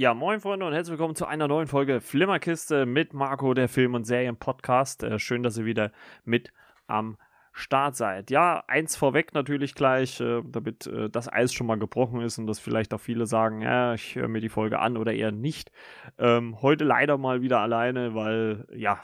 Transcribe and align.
Ja, 0.00 0.14
moin 0.14 0.40
Freunde 0.40 0.64
und 0.64 0.72
herzlich 0.72 0.92
willkommen 0.92 1.14
zu 1.14 1.26
einer 1.26 1.46
neuen 1.46 1.66
Folge 1.66 2.00
Flimmerkiste 2.00 2.86
mit 2.86 3.12
Marco, 3.12 3.52
der 3.52 3.68
Film- 3.68 3.92
und 3.92 4.04
Serien-Podcast. 4.04 5.02
Äh, 5.02 5.18
schön, 5.18 5.42
dass 5.42 5.58
ihr 5.58 5.66
wieder 5.66 5.92
mit 6.24 6.54
am 6.86 7.18
Start 7.52 7.96
seid. 7.96 8.30
Ja, 8.30 8.64
eins 8.66 8.96
vorweg 8.96 9.34
natürlich 9.34 9.74
gleich, 9.74 10.18
äh, 10.22 10.40
damit 10.42 10.86
äh, 10.86 11.10
das 11.10 11.30
Eis 11.30 11.52
schon 11.52 11.66
mal 11.66 11.78
gebrochen 11.78 12.22
ist 12.22 12.38
und 12.38 12.46
dass 12.46 12.58
vielleicht 12.58 12.94
auch 12.94 13.00
viele 13.00 13.26
sagen, 13.26 13.60
ja, 13.60 13.92
ich 13.92 14.14
höre 14.14 14.28
mir 14.28 14.40
die 14.40 14.48
Folge 14.48 14.78
an 14.78 14.96
oder 14.96 15.12
eher 15.12 15.32
nicht. 15.32 15.70
Ähm, 16.16 16.62
heute 16.62 16.84
leider 16.84 17.18
mal 17.18 17.42
wieder 17.42 17.60
alleine, 17.60 18.14
weil 18.14 18.66
ja, 18.74 19.00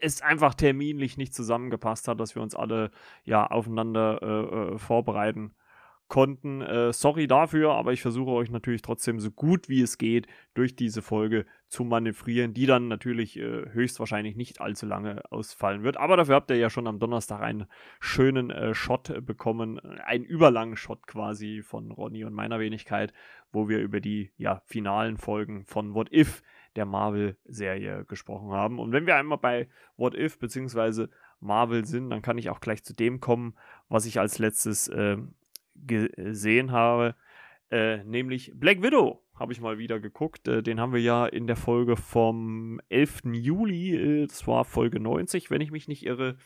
es 0.00 0.22
einfach 0.22 0.54
terminlich 0.54 1.18
nicht 1.18 1.34
zusammengepasst 1.34 2.08
hat, 2.08 2.18
dass 2.18 2.34
wir 2.34 2.42
uns 2.42 2.56
alle 2.56 2.90
ja 3.22 3.46
aufeinander 3.46 4.18
äh, 4.20 4.74
äh 4.74 4.78
vorbereiten 4.78 5.54
konnten. 6.10 6.60
Äh, 6.60 6.92
sorry 6.92 7.26
dafür, 7.26 7.72
aber 7.72 7.94
ich 7.94 8.02
versuche 8.02 8.32
euch 8.32 8.50
natürlich 8.50 8.82
trotzdem 8.82 9.20
so 9.20 9.30
gut 9.30 9.70
wie 9.70 9.80
es 9.80 9.96
geht 9.96 10.26
durch 10.52 10.76
diese 10.76 11.00
Folge 11.00 11.46
zu 11.68 11.84
manövrieren, 11.84 12.52
die 12.52 12.66
dann 12.66 12.88
natürlich 12.88 13.38
äh, 13.38 13.70
höchstwahrscheinlich 13.70 14.36
nicht 14.36 14.60
allzu 14.60 14.84
lange 14.84 15.22
ausfallen 15.30 15.84
wird. 15.84 15.96
Aber 15.96 16.18
dafür 16.18 16.34
habt 16.34 16.50
ihr 16.50 16.56
ja 16.56 16.68
schon 16.68 16.88
am 16.88 16.98
Donnerstag 16.98 17.40
einen 17.40 17.66
schönen 18.00 18.50
äh, 18.50 18.74
Shot 18.74 19.24
bekommen, 19.24 19.78
einen 19.78 20.24
überlangen 20.24 20.76
Shot 20.76 21.06
quasi 21.06 21.62
von 21.62 21.92
Ronny 21.92 22.24
und 22.24 22.34
meiner 22.34 22.58
Wenigkeit, 22.58 23.14
wo 23.52 23.68
wir 23.68 23.78
über 23.78 24.00
die 24.00 24.32
ja, 24.36 24.62
finalen 24.66 25.16
Folgen 25.16 25.64
von 25.64 25.94
What 25.94 26.12
If 26.12 26.42
der 26.74 26.86
Marvel-Serie 26.86 28.04
gesprochen 28.04 28.50
haben. 28.50 28.80
Und 28.80 28.92
wenn 28.92 29.06
wir 29.06 29.14
einmal 29.14 29.38
bei 29.38 29.68
What 29.96 30.14
If 30.16 30.40
bzw. 30.40 31.06
Marvel 31.38 31.86
sind, 31.86 32.10
dann 32.10 32.20
kann 32.20 32.36
ich 32.36 32.50
auch 32.50 32.60
gleich 32.60 32.82
zu 32.82 32.94
dem 32.94 33.20
kommen, 33.20 33.54
was 33.88 34.06
ich 34.06 34.18
als 34.20 34.38
letztes 34.38 34.88
äh, 34.88 35.16
gesehen 35.86 36.72
habe, 36.72 37.14
äh, 37.70 38.02
nämlich 38.04 38.52
Black 38.54 38.82
Widow 38.82 39.22
habe 39.40 39.52
ich 39.52 39.60
mal 39.60 39.78
wieder 39.78 40.00
geguckt. 40.00 40.46
Äh, 40.48 40.62
den 40.62 40.78
haben 40.80 40.92
wir 40.92 41.00
ja 41.00 41.26
in 41.26 41.46
der 41.46 41.56
Folge 41.56 41.96
vom 41.96 42.80
11. 42.90 43.22
Juli, 43.32 43.94
äh, 43.94 44.26
das 44.26 44.46
war 44.46 44.64
Folge 44.64 45.00
90, 45.00 45.50
wenn 45.50 45.60
ich 45.60 45.70
mich 45.70 45.88
nicht 45.88 46.04
irre, 46.04 46.36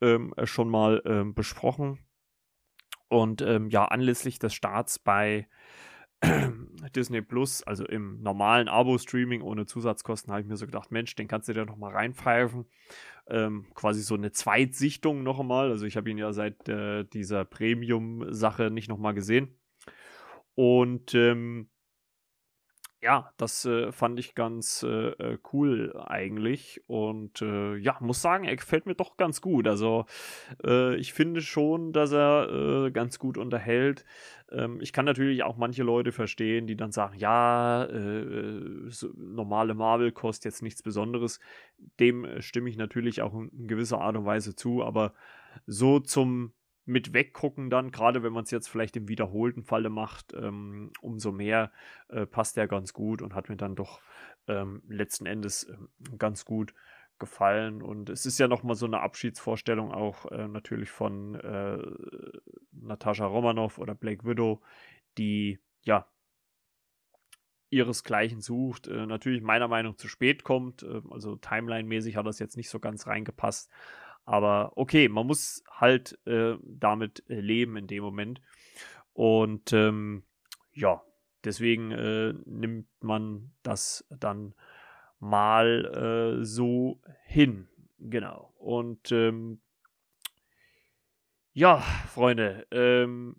ähm, 0.00 0.34
äh, 0.36 0.46
schon 0.46 0.68
mal 0.68 1.02
ähm, 1.06 1.34
besprochen. 1.34 2.00
Und 3.08 3.42
ähm, 3.42 3.68
ja, 3.68 3.84
anlässlich 3.84 4.38
des 4.38 4.54
Starts 4.54 4.98
bei 4.98 5.46
Disney 6.94 7.22
Plus, 7.22 7.62
also 7.62 7.84
im 7.84 8.22
normalen 8.22 8.68
Abo-Streaming 8.68 9.42
ohne 9.42 9.66
Zusatzkosten, 9.66 10.32
habe 10.32 10.42
ich 10.42 10.46
mir 10.46 10.56
so 10.56 10.66
gedacht, 10.66 10.90
Mensch, 10.90 11.14
den 11.16 11.28
kannst 11.28 11.48
du 11.48 11.52
dir 11.52 11.64
noch 11.64 11.76
mal 11.76 11.92
reinpfeifen. 11.92 12.66
Ähm, 13.26 13.66
quasi 13.74 14.02
so 14.02 14.14
eine 14.14 14.32
Zweitsichtung 14.32 15.22
noch 15.22 15.40
einmal. 15.40 15.70
Also 15.70 15.86
ich 15.86 15.96
habe 15.96 16.10
ihn 16.10 16.18
ja 16.18 16.32
seit 16.32 16.68
äh, 16.68 17.04
dieser 17.04 17.44
Premium-Sache 17.44 18.70
nicht 18.70 18.88
noch 18.88 18.98
mal 18.98 19.12
gesehen. 19.12 19.56
Und 20.54 21.14
ähm, 21.14 21.68
ja, 23.04 23.30
das 23.36 23.66
äh, 23.66 23.92
fand 23.92 24.18
ich 24.18 24.34
ganz 24.34 24.82
äh, 24.82 25.10
äh, 25.10 25.38
cool 25.52 25.94
eigentlich. 26.06 26.82
Und 26.86 27.42
äh, 27.42 27.76
ja, 27.76 27.98
muss 28.00 28.22
sagen, 28.22 28.44
er 28.44 28.56
gefällt 28.56 28.86
mir 28.86 28.94
doch 28.94 29.18
ganz 29.18 29.42
gut. 29.42 29.68
Also 29.68 30.06
äh, 30.64 30.96
ich 30.96 31.12
finde 31.12 31.42
schon, 31.42 31.92
dass 31.92 32.12
er 32.12 32.86
äh, 32.86 32.90
ganz 32.92 33.18
gut 33.18 33.36
unterhält. 33.36 34.06
Ähm, 34.50 34.80
ich 34.80 34.94
kann 34.94 35.04
natürlich 35.04 35.42
auch 35.42 35.58
manche 35.58 35.82
Leute 35.82 36.12
verstehen, 36.12 36.66
die 36.66 36.76
dann 36.76 36.92
sagen, 36.92 37.18
ja, 37.18 37.86
so, 38.88 39.10
normale 39.14 39.74
Marvel 39.74 40.10
kostet 40.10 40.46
jetzt 40.46 40.62
nichts 40.62 40.82
Besonderes. 40.82 41.40
Dem 42.00 42.26
stimme 42.40 42.70
ich 42.70 42.78
natürlich 42.78 43.20
auch 43.20 43.34
in 43.34 43.68
gewisser 43.68 44.00
Art 44.00 44.16
und 44.16 44.24
Weise 44.24 44.56
zu. 44.56 44.82
Aber 44.82 45.12
so 45.66 46.00
zum 46.00 46.54
mit 46.86 47.12
weggucken 47.12 47.70
dann, 47.70 47.90
gerade 47.90 48.22
wenn 48.22 48.32
man 48.32 48.44
es 48.44 48.50
jetzt 48.50 48.68
vielleicht 48.68 48.96
im 48.96 49.08
wiederholten 49.08 49.62
Falle 49.62 49.88
macht, 49.88 50.34
ähm, 50.34 50.92
umso 51.00 51.32
mehr 51.32 51.72
äh, 52.08 52.26
passt 52.26 52.56
der 52.56 52.68
ganz 52.68 52.92
gut 52.92 53.22
und 53.22 53.34
hat 53.34 53.48
mir 53.48 53.56
dann 53.56 53.74
doch 53.74 54.00
ähm, 54.48 54.82
letzten 54.88 55.26
Endes 55.26 55.64
äh, 55.64 55.76
ganz 56.18 56.44
gut 56.44 56.74
gefallen. 57.18 57.82
Und 57.82 58.10
es 58.10 58.26
ist 58.26 58.38
ja 58.38 58.48
nochmal 58.48 58.76
so 58.76 58.86
eine 58.86 59.00
Abschiedsvorstellung 59.00 59.92
auch 59.92 60.30
äh, 60.30 60.48
natürlich 60.48 60.90
von 60.90 61.36
äh, 61.36 61.78
Natascha 62.72 63.26
Romanoff 63.26 63.78
oder 63.78 63.94
Blake 63.94 64.26
Widow, 64.26 64.60
die 65.16 65.60
ja 65.82 66.06
ihresgleichen 67.70 68.40
sucht. 68.40 68.86
Äh, 68.86 69.06
natürlich 69.06 69.42
meiner 69.42 69.68
Meinung 69.68 69.92
nach 69.92 69.98
zu 69.98 70.08
spät 70.08 70.44
kommt. 70.44 70.82
Äh, 70.82 71.00
also 71.10 71.36
Timeline-mäßig 71.36 72.16
hat 72.16 72.26
das 72.26 72.38
jetzt 72.38 72.56
nicht 72.56 72.68
so 72.68 72.78
ganz 72.78 73.06
reingepasst. 73.06 73.70
Aber 74.24 74.72
okay, 74.76 75.08
man 75.08 75.26
muss 75.26 75.62
halt 75.70 76.18
äh, 76.26 76.56
damit 76.62 77.24
äh, 77.28 77.40
leben 77.40 77.76
in 77.76 77.86
dem 77.86 78.02
Moment. 78.02 78.40
Und 79.12 79.72
ähm, 79.72 80.24
ja, 80.72 81.02
deswegen 81.44 81.92
äh, 81.92 82.34
nimmt 82.46 82.88
man 83.00 83.52
das 83.62 84.06
dann 84.10 84.54
mal 85.20 86.40
äh, 86.40 86.44
so 86.44 87.00
hin. 87.26 87.68
Genau. 87.98 88.52
Und 88.58 89.12
ähm, 89.12 89.60
ja, 91.52 91.78
Freunde, 92.08 92.66
ähm, 92.70 93.36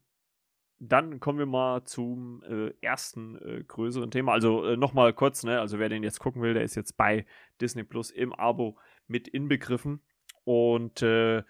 dann 0.79 1.19
kommen 1.19 1.39
wir 1.39 1.45
mal 1.45 1.83
zum 1.83 2.43
äh, 2.43 2.73
ersten 2.81 3.37
äh, 3.37 3.63
größeren 3.63 4.11
Thema. 4.11 4.33
Also 4.33 4.65
äh, 4.65 4.77
nochmal 4.77 5.13
kurz, 5.13 5.43
ne? 5.43 5.59
Also 5.59 5.79
wer 5.79 5.89
den 5.89 6.03
jetzt 6.03 6.19
gucken 6.19 6.41
will, 6.41 6.53
der 6.53 6.63
ist 6.63 6.75
jetzt 6.75 6.97
bei 6.97 7.25
Disney 7.61 7.83
Plus 7.83 8.11
im 8.11 8.33
Abo 8.33 8.77
mit 9.07 9.27
inbegriffen. 9.27 10.01
Und 10.45 11.01
äh, 11.01 11.43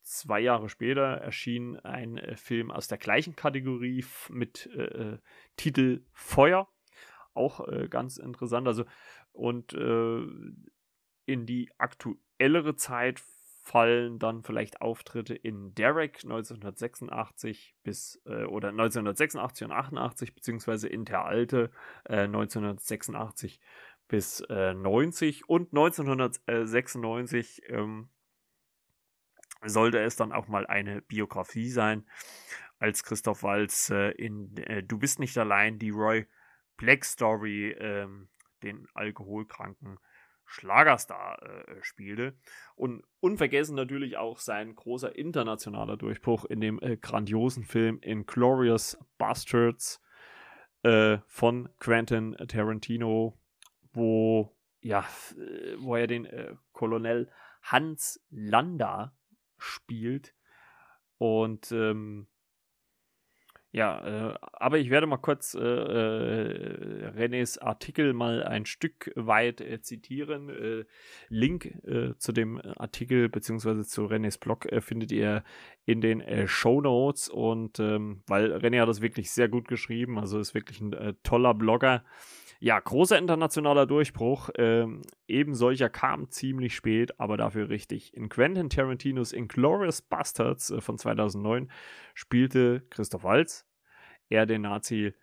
zwei 0.01 0.41
Jahre 0.41 0.67
später 0.67 1.03
erschien 1.03 1.79
ein 1.79 2.19
Film 2.35 2.71
aus 2.71 2.87
der 2.87 2.97
gleichen 2.97 3.35
Kategorie 3.35 4.03
mit 4.29 4.67
Titel 5.55 6.03
Feuer. 6.13 6.67
Auch 7.35 7.67
ganz 7.91 8.17
interessant. 8.17 8.67
Also, 8.67 8.85
und 9.33 9.73
in 9.73 11.45
die 11.45 11.69
aktuellere 11.77 12.75
Zeit 12.75 13.21
fallen 13.69 14.17
dann 14.17 14.41
vielleicht 14.41 14.81
Auftritte 14.81 15.35
in 15.35 15.75
Derek 15.75 16.23
1986 16.23 17.75
bis 17.83 18.19
äh, 18.25 18.45
oder 18.45 18.69
1986 18.69 19.65
und 19.65 19.71
88 19.71 20.33
beziehungsweise 20.33 20.89
in 20.89 21.05
der 21.05 21.25
alte 21.25 21.69
äh, 22.05 22.23
1986 22.23 23.61
bis 24.07 24.41
äh, 24.49 24.73
90 24.73 25.47
und 25.47 25.71
1996 25.71 27.61
ähm, 27.67 28.09
sollte 29.63 29.99
es 29.99 30.15
dann 30.15 30.33
auch 30.33 30.47
mal 30.47 30.65
eine 30.65 31.03
Biografie 31.03 31.69
sein, 31.69 32.07
als 32.79 33.03
Christoph 33.03 33.43
Walz 33.43 33.91
äh, 33.91 34.09
in 34.13 34.57
äh, 34.57 34.81
Du 34.81 34.97
bist 34.97 35.19
nicht 35.19 35.37
allein, 35.37 35.77
die 35.77 35.91
Roy 35.91 36.25
Black 36.75 37.05
Story, 37.05 37.69
ähm, 37.79 38.29
den 38.63 38.87
alkoholkranken 38.95 39.99
Schlagerstar 40.49 41.41
äh, 41.43 41.75
spielte. 41.83 42.33
Und 42.75 43.03
unvergessen 43.19 43.75
natürlich 43.75 44.17
auch 44.17 44.39
sein 44.39 44.75
großer 44.75 45.15
internationaler 45.15 45.95
Durchbruch 45.95 46.45
in 46.45 46.59
dem 46.59 46.79
äh, 46.81 46.97
grandiosen 46.97 47.63
Film 47.63 47.99
Inglorious 48.01 48.97
Bastards 49.19 50.01
äh, 50.81 51.19
von 51.27 51.69
Quentin 51.77 52.35
Tarantino, 52.47 53.39
wo 53.93 54.55
ja, 54.81 55.05
äh, 55.37 55.75
wo 55.77 55.95
er 55.95 56.07
den 56.07 56.25
äh, 56.25 56.55
Kolonel 56.71 57.29
Hans 57.61 58.19
Landa 58.29 59.15
spielt. 59.57 60.33
Und 61.17 61.71
ähm, 61.71 62.27
ja, 63.71 64.31
äh, 64.31 64.33
aber 64.53 64.79
ich 64.79 64.89
werde 64.89 65.05
mal 65.05 65.17
kurz 65.17 65.53
äh, 65.53 65.59
äh, 65.59 67.11
Renés 67.15 67.59
Artikel 67.59 68.13
mal 68.13 68.43
ein 68.43 68.65
Stück 68.65 69.11
weit 69.15 69.61
äh, 69.61 69.79
zitieren. 69.81 70.49
Äh, 70.49 70.85
Link 71.29 71.65
äh, 71.85 72.15
zu 72.17 72.31
dem 72.31 72.59
Artikel 72.59 73.29
beziehungsweise 73.29 73.85
zu 73.85 74.05
Renés 74.05 74.39
Blog 74.39 74.67
findet 74.79 75.11
ihr 75.11 75.43
in 75.85 76.01
den 76.01 76.47
Show 76.47 76.81
Notes 76.81 77.29
und 77.29 77.79
ähm, 77.79 78.23
weil 78.27 78.53
René 78.53 78.81
hat 78.81 78.89
das 78.89 79.01
wirklich 79.01 79.31
sehr 79.31 79.49
gut 79.49 79.67
geschrieben, 79.67 80.17
also 80.17 80.39
ist 80.39 80.53
wirklich 80.53 80.81
ein 80.81 81.15
toller 81.23 81.53
Blogger. 81.53 82.03
Ja, 82.61 82.77
großer 82.77 83.17
internationaler 83.17 83.85
Durchbruch. 83.85 84.49
Ähm, 84.57 85.01
eben 85.27 85.55
solcher 85.55 85.89
kam 85.89 86.29
ziemlich 86.29 86.75
spät, 86.75 87.17
aber 87.17 87.37
dafür 87.37 87.69
richtig. 87.69 88.13
In 88.13 88.27
Quentin 88.27 88.69
Tarantinos 88.69 89.31
Inglourious 89.31 90.01
Bastards 90.01 90.69
äh, 90.69 90.81
von 90.81 90.97
2009 90.97 91.71
spielte 92.13 92.81
Christoph 92.89 93.23
Walz, 93.23 93.65
er 94.27 94.45
den 94.45 94.63
Nazi 94.63 95.13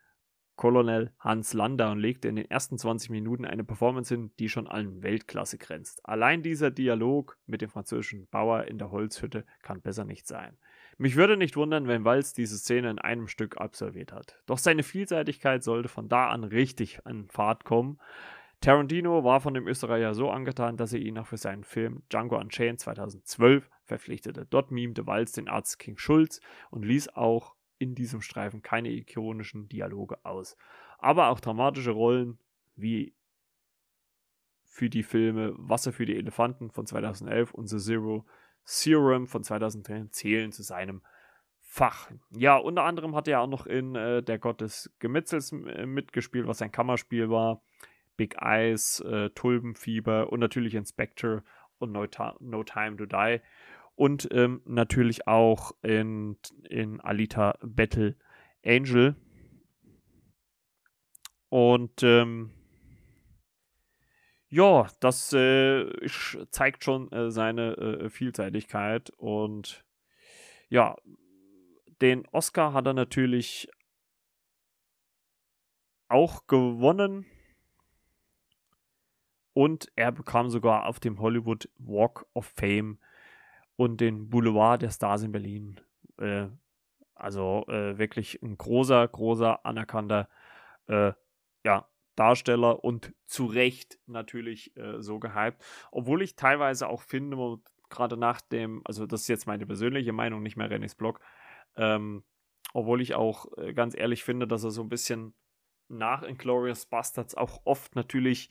Colonel 0.56 1.12
Hans 1.18 1.52
Landa 1.52 1.92
und 1.92 1.98
legte 1.98 2.28
in 2.28 2.36
den 2.36 2.50
ersten 2.50 2.78
20 2.78 3.10
Minuten 3.10 3.44
eine 3.44 3.64
Performance 3.64 4.14
hin, 4.14 4.32
die 4.38 4.48
schon 4.48 4.66
an 4.66 5.02
Weltklasse 5.02 5.58
grenzt. 5.58 6.00
Allein 6.04 6.42
dieser 6.42 6.70
Dialog 6.70 7.38
mit 7.44 7.60
dem 7.60 7.68
französischen 7.68 8.26
Bauer 8.28 8.64
in 8.64 8.78
der 8.78 8.90
Holzhütte 8.90 9.44
kann 9.60 9.82
besser 9.82 10.04
nicht 10.04 10.26
sein. 10.26 10.56
Mich 10.98 11.16
würde 11.16 11.36
nicht 11.36 11.56
wundern, 11.56 11.88
wenn 11.88 12.04
Walz 12.04 12.32
diese 12.32 12.56
Szene 12.56 12.90
in 12.90 12.98
einem 12.98 13.28
Stück 13.28 13.58
absolviert 13.58 14.12
hat. 14.12 14.40
Doch 14.46 14.58
seine 14.58 14.82
Vielseitigkeit 14.82 15.62
sollte 15.62 15.88
von 15.88 16.08
da 16.08 16.28
an 16.28 16.44
richtig 16.44 17.04
an 17.04 17.28
Fahrt 17.28 17.64
kommen. 17.64 17.98
Tarantino 18.60 19.22
war 19.22 19.40
von 19.40 19.52
dem 19.52 19.66
Österreicher 19.66 20.14
so 20.14 20.30
angetan, 20.30 20.78
dass 20.78 20.94
er 20.94 21.00
ihn 21.00 21.18
auch 21.18 21.26
für 21.26 21.36
seinen 21.36 21.64
Film 21.64 22.02
Django 22.10 22.38
Unchained 22.38 22.80
2012 22.80 23.68
verpflichtete. 23.84 24.46
Dort 24.48 24.70
mimte 24.70 25.06
Walz 25.06 25.32
den 25.32 25.48
Arzt 25.48 25.78
King 25.78 25.98
Schulz 25.98 26.40
und 26.70 26.84
ließ 26.84 27.10
auch 27.10 27.54
in 27.78 27.94
diesem 27.94 28.22
Streifen 28.22 28.62
keine 28.62 28.90
ikonischen 28.90 29.68
Dialoge 29.68 30.24
aus. 30.24 30.56
Aber 30.98 31.28
auch 31.28 31.40
dramatische 31.40 31.90
Rollen 31.90 32.38
wie 32.74 33.14
für 34.64 34.88
die 34.88 35.02
Filme 35.02 35.54
Wasser 35.56 35.92
für 35.92 36.06
die 36.06 36.16
Elefanten 36.16 36.70
von 36.70 36.86
2011 36.86 37.52
und 37.52 37.66
The 37.66 37.78
Zero 37.78 38.26
Serum 38.66 39.28
von 39.28 39.44
2010 39.44 40.10
zählen 40.10 40.52
zu 40.52 40.62
seinem 40.62 41.00
Fach. 41.60 42.10
Ja, 42.30 42.56
unter 42.56 42.82
anderem 42.82 43.14
hat 43.14 43.28
er 43.28 43.40
auch 43.40 43.46
noch 43.46 43.66
in 43.66 43.94
äh, 43.94 44.22
Der 44.22 44.38
Gott 44.38 44.60
des 44.60 44.90
Gemetzels 44.98 45.52
äh, 45.52 45.86
mitgespielt, 45.86 46.46
was 46.46 46.62
ein 46.62 46.72
Kammerspiel 46.72 47.30
war. 47.30 47.62
Big 48.16 48.36
Eyes, 48.40 49.00
äh, 49.00 49.30
Tulpenfieber 49.30 50.32
und 50.32 50.40
natürlich 50.40 50.74
Inspector 50.74 51.42
und 51.78 51.92
No, 51.92 52.06
no 52.40 52.64
Time 52.64 52.96
to 52.96 53.06
Die. 53.06 53.40
Und 53.94 54.28
ähm, 54.32 54.62
natürlich 54.64 55.28
auch 55.28 55.72
in, 55.82 56.36
in 56.68 57.00
Alita 57.00 57.56
Battle 57.62 58.16
Angel. 58.64 59.14
Und 61.50 62.02
ähm, 62.02 62.50
ja, 64.48 64.86
das 65.00 65.32
äh, 65.32 65.90
zeigt 66.50 66.84
schon 66.84 67.10
äh, 67.12 67.30
seine 67.30 67.76
äh, 67.76 68.10
Vielseitigkeit 68.10 69.10
und 69.16 69.84
ja, 70.68 70.96
den 72.00 72.26
Oscar 72.32 72.72
hat 72.72 72.86
er 72.86 72.92
natürlich 72.92 73.68
auch 76.08 76.46
gewonnen 76.46 77.26
und 79.52 79.90
er 79.96 80.12
bekam 80.12 80.50
sogar 80.50 80.86
auf 80.86 81.00
dem 81.00 81.18
Hollywood 81.18 81.68
Walk 81.78 82.26
of 82.34 82.46
Fame 82.56 82.98
und 83.76 84.00
den 84.00 84.28
Boulevard 84.28 84.82
der 84.82 84.90
Stars 84.90 85.22
in 85.22 85.32
Berlin. 85.32 85.80
Äh, 86.18 86.48
also 87.14 87.64
äh, 87.68 87.98
wirklich 87.98 88.40
ein 88.42 88.58
großer, 88.58 89.08
großer, 89.08 89.64
anerkannter 89.64 90.28
äh, 90.88 91.12
ja, 91.64 91.88
Darsteller 92.16 92.82
und 92.82 93.14
zu 93.26 93.46
Recht 93.46 93.98
natürlich 94.06 94.76
äh, 94.76 95.00
so 95.00 95.18
gehypt. 95.18 95.62
Obwohl 95.92 96.22
ich 96.22 96.36
teilweise 96.36 96.88
auch 96.88 97.02
finde, 97.02 97.60
gerade 97.88 98.16
nach 98.16 98.40
dem, 98.40 98.82
also 98.84 99.06
das 99.06 99.22
ist 99.22 99.28
jetzt 99.28 99.46
meine 99.46 99.66
persönliche 99.66 100.12
Meinung, 100.12 100.42
nicht 100.42 100.56
mehr 100.56 100.70
Rennes 100.70 100.94
Blog, 100.94 101.20
ähm, 101.76 102.24
obwohl 102.72 103.00
ich 103.00 103.14
auch 103.14 103.46
äh, 103.58 103.72
ganz 103.72 103.96
ehrlich 103.96 104.24
finde, 104.24 104.46
dass 104.46 104.64
er 104.64 104.70
so 104.70 104.82
ein 104.82 104.88
bisschen 104.88 105.34
nach 105.88 106.22
Inglourious 106.22 106.86
Bastards 106.86 107.34
auch 107.34 107.60
oft 107.64 107.94
natürlich, 107.94 108.50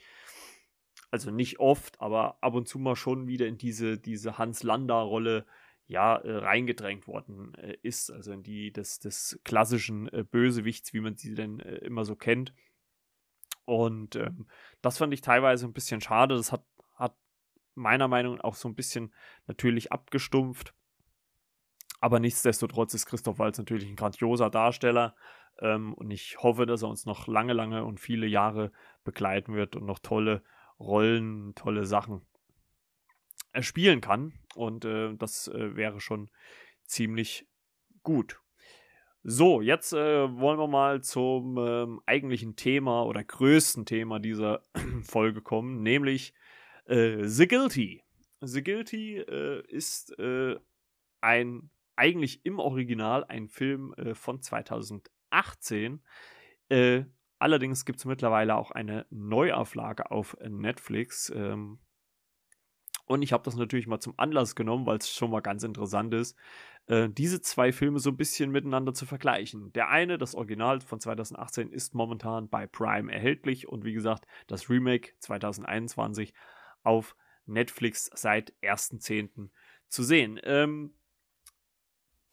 also 1.11 1.31
nicht 1.31 1.59
oft, 1.59 1.99
aber 1.99 2.37
ab 2.41 2.53
und 2.53 2.67
zu 2.67 2.79
mal 2.79 2.95
schon 2.95 3.27
wieder 3.27 3.47
in 3.47 3.57
diese, 3.57 3.97
diese 3.97 4.37
Hans 4.37 4.63
Landa-Rolle 4.63 5.45
ja, 5.87 6.15
äh, 6.17 6.37
reingedrängt 6.37 7.07
worden 7.07 7.53
äh, 7.55 7.77
ist, 7.83 8.09
also 8.11 8.31
in 8.31 8.43
die 8.43 8.71
des, 8.71 8.99
des 8.99 9.39
klassischen 9.43 10.11
äh, 10.11 10.23
Bösewichts, 10.23 10.93
wie 10.93 11.01
man 11.01 11.15
sie 11.15 11.35
denn 11.35 11.59
äh, 11.59 11.75
immer 11.77 12.05
so 12.05 12.15
kennt. 12.15 12.53
Und 13.65 14.15
ähm, 14.15 14.47
das 14.81 14.97
fand 14.97 15.13
ich 15.13 15.21
teilweise 15.21 15.65
ein 15.65 15.73
bisschen 15.73 16.01
schade. 16.01 16.35
Das 16.35 16.51
hat, 16.51 16.63
hat 16.95 17.15
meiner 17.73 18.07
Meinung 18.07 18.35
nach 18.35 18.43
auch 18.43 18.55
so 18.55 18.69
ein 18.69 18.75
bisschen 18.75 19.13
natürlich 19.47 19.91
abgestumpft. 19.91 20.73
Aber 21.99 22.19
nichtsdestotrotz 22.19 22.93
ist 22.93 23.07
Christoph 23.07 23.39
Walz 23.39 23.57
natürlich 23.57 23.87
ein 23.87 23.95
grandioser 23.95 24.49
Darsteller. 24.49 25.15
Ähm, 25.59 25.93
und 25.93 26.11
ich 26.11 26.37
hoffe, 26.37 26.65
dass 26.65 26.83
er 26.83 26.89
uns 26.89 27.05
noch 27.05 27.27
lange, 27.27 27.53
lange 27.53 27.83
und 27.83 27.99
viele 27.99 28.27
Jahre 28.27 28.71
begleiten 29.03 29.55
wird 29.55 29.75
und 29.75 29.85
noch 29.85 29.99
tolle 29.99 30.43
Rollen, 30.79 31.55
tolle 31.55 31.85
Sachen 31.85 32.25
spielen 33.61 34.01
kann. 34.01 34.33
Und 34.55 34.85
äh, 34.85 35.15
das 35.15 35.47
äh, 35.47 35.75
wäre 35.75 35.99
schon 35.99 36.29
ziemlich 36.85 37.47
gut. 38.03 38.39
So, 39.27 39.59
jetzt 39.59 39.91
äh, 39.91 40.37
wollen 40.37 40.59
wir 40.59 40.67
mal 40.67 41.01
zum 41.01 41.57
ähm, 41.57 41.99
eigentlichen 42.05 42.55
Thema 42.55 43.05
oder 43.05 43.23
größten 43.23 43.87
Thema 43.87 44.19
dieser 44.19 44.61
Folge 45.01 45.41
kommen, 45.41 45.81
nämlich 45.81 46.35
äh, 46.85 47.23
The 47.23 47.47
Guilty. 47.47 48.03
The 48.41 48.63
Guilty 48.63 49.17
äh, 49.17 49.63
ist 49.67 50.11
äh, 50.19 50.59
ein 51.21 51.71
eigentlich 51.95 52.45
im 52.45 52.59
Original 52.59 53.23
ein 53.23 53.47
Film 53.47 53.95
äh, 53.97 54.13
von 54.13 54.43
2018. 54.43 56.03
Äh, 56.69 57.05
allerdings 57.39 57.85
gibt 57.85 57.97
es 57.97 58.05
mittlerweile 58.05 58.55
auch 58.55 58.69
eine 58.69 59.07
Neuauflage 59.09 60.11
auf 60.11 60.37
Netflix. 60.47 61.31
Ähm, 61.35 61.79
und 63.05 63.21
ich 63.21 63.33
habe 63.33 63.43
das 63.43 63.55
natürlich 63.55 63.87
mal 63.87 63.99
zum 63.99 64.13
Anlass 64.17 64.55
genommen, 64.55 64.85
weil 64.85 64.97
es 64.97 65.09
schon 65.09 65.31
mal 65.31 65.41
ganz 65.41 65.63
interessant 65.63 66.13
ist, 66.13 66.37
äh, 66.87 67.09
diese 67.09 67.41
zwei 67.41 67.71
Filme 67.71 67.99
so 67.99 68.09
ein 68.11 68.17
bisschen 68.17 68.51
miteinander 68.51 68.93
zu 68.93 69.05
vergleichen. 69.05 69.71
Der 69.73 69.89
eine, 69.89 70.17
das 70.17 70.35
Original 70.35 70.81
von 70.81 70.99
2018, 70.99 71.71
ist 71.71 71.93
momentan 71.93 72.49
bei 72.49 72.67
Prime 72.67 73.11
erhältlich 73.11 73.67
und 73.67 73.85
wie 73.85 73.93
gesagt, 73.93 74.25
das 74.47 74.69
Remake 74.69 75.11
2021 75.19 76.33
auf 76.83 77.15
Netflix 77.45 78.09
seit 78.13 78.53
1.10. 78.61 79.49
zu 79.87 80.03
sehen. 80.03 80.39
Ähm, 80.43 80.93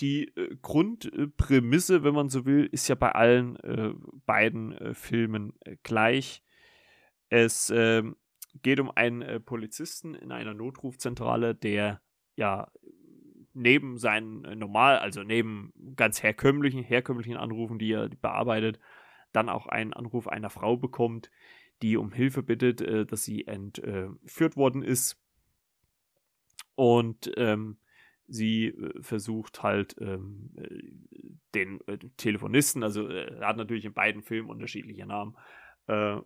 die 0.01 0.29
äh, 0.37 0.57
Grundprämisse, 0.61 2.03
wenn 2.03 2.15
man 2.15 2.29
so 2.29 2.45
will, 2.45 2.69
ist 2.73 2.89
ja 2.89 2.95
bei 2.95 3.13
allen 3.13 3.57
äh, 3.57 3.93
beiden 4.27 4.73
äh, 4.73 4.95
Filmen 4.95 5.55
äh, 5.61 5.77
gleich. 5.83 6.43
Es 7.29 7.71
ähm, 7.75 8.17
geht 8.63 8.81
um 8.81 8.91
einen 8.91 9.23
äh, 9.23 9.41
Polizisten 9.41 10.15
in 10.15 10.33
einer 10.33 10.55
Notrufzentrale, 10.55 11.55
der 11.55 12.01
ja 12.37 12.71
neben 13.55 13.99
seinen 13.99 14.45
äh, 14.45 14.55
normal, 14.55 14.99
also 14.99 15.23
neben 15.23 15.73
ganz 15.97 16.23
herkömmlichen, 16.23 16.83
herkömmlichen 16.83 17.37
Anrufen, 17.37 17.79
die 17.79 17.93
er 17.93 18.09
bearbeitet, 18.09 18.79
dann 19.33 19.49
auch 19.49 19.67
einen 19.67 19.93
Anruf 19.93 20.29
einer 20.29 20.51
Frau 20.51 20.77
bekommt, 20.77 21.31
die 21.81 21.97
um 21.97 22.13
Hilfe 22.13 22.43
bittet, 22.43 22.81
äh, 22.81 23.07
dass 23.07 23.25
sie 23.25 23.47
entführt 23.47 24.57
worden 24.57 24.83
ist. 24.83 25.19
Und 26.75 27.31
ähm, 27.37 27.77
sie 28.33 28.69
äh, 28.69 29.03
versucht 29.03 29.63
halt 29.63 29.97
ähm, 30.01 30.51
äh, 30.57 30.83
den 31.55 31.81
äh, 31.87 31.99
Telefonisten, 32.17 32.83
also 32.83 33.07
er 33.09 33.47
hat 33.47 33.57
natürlich 33.57 33.85
in 33.85 33.93
beiden 33.93 34.23
Filmen 34.23 34.51
unterschiedliche 34.51 35.07
Namen, 35.07 35.37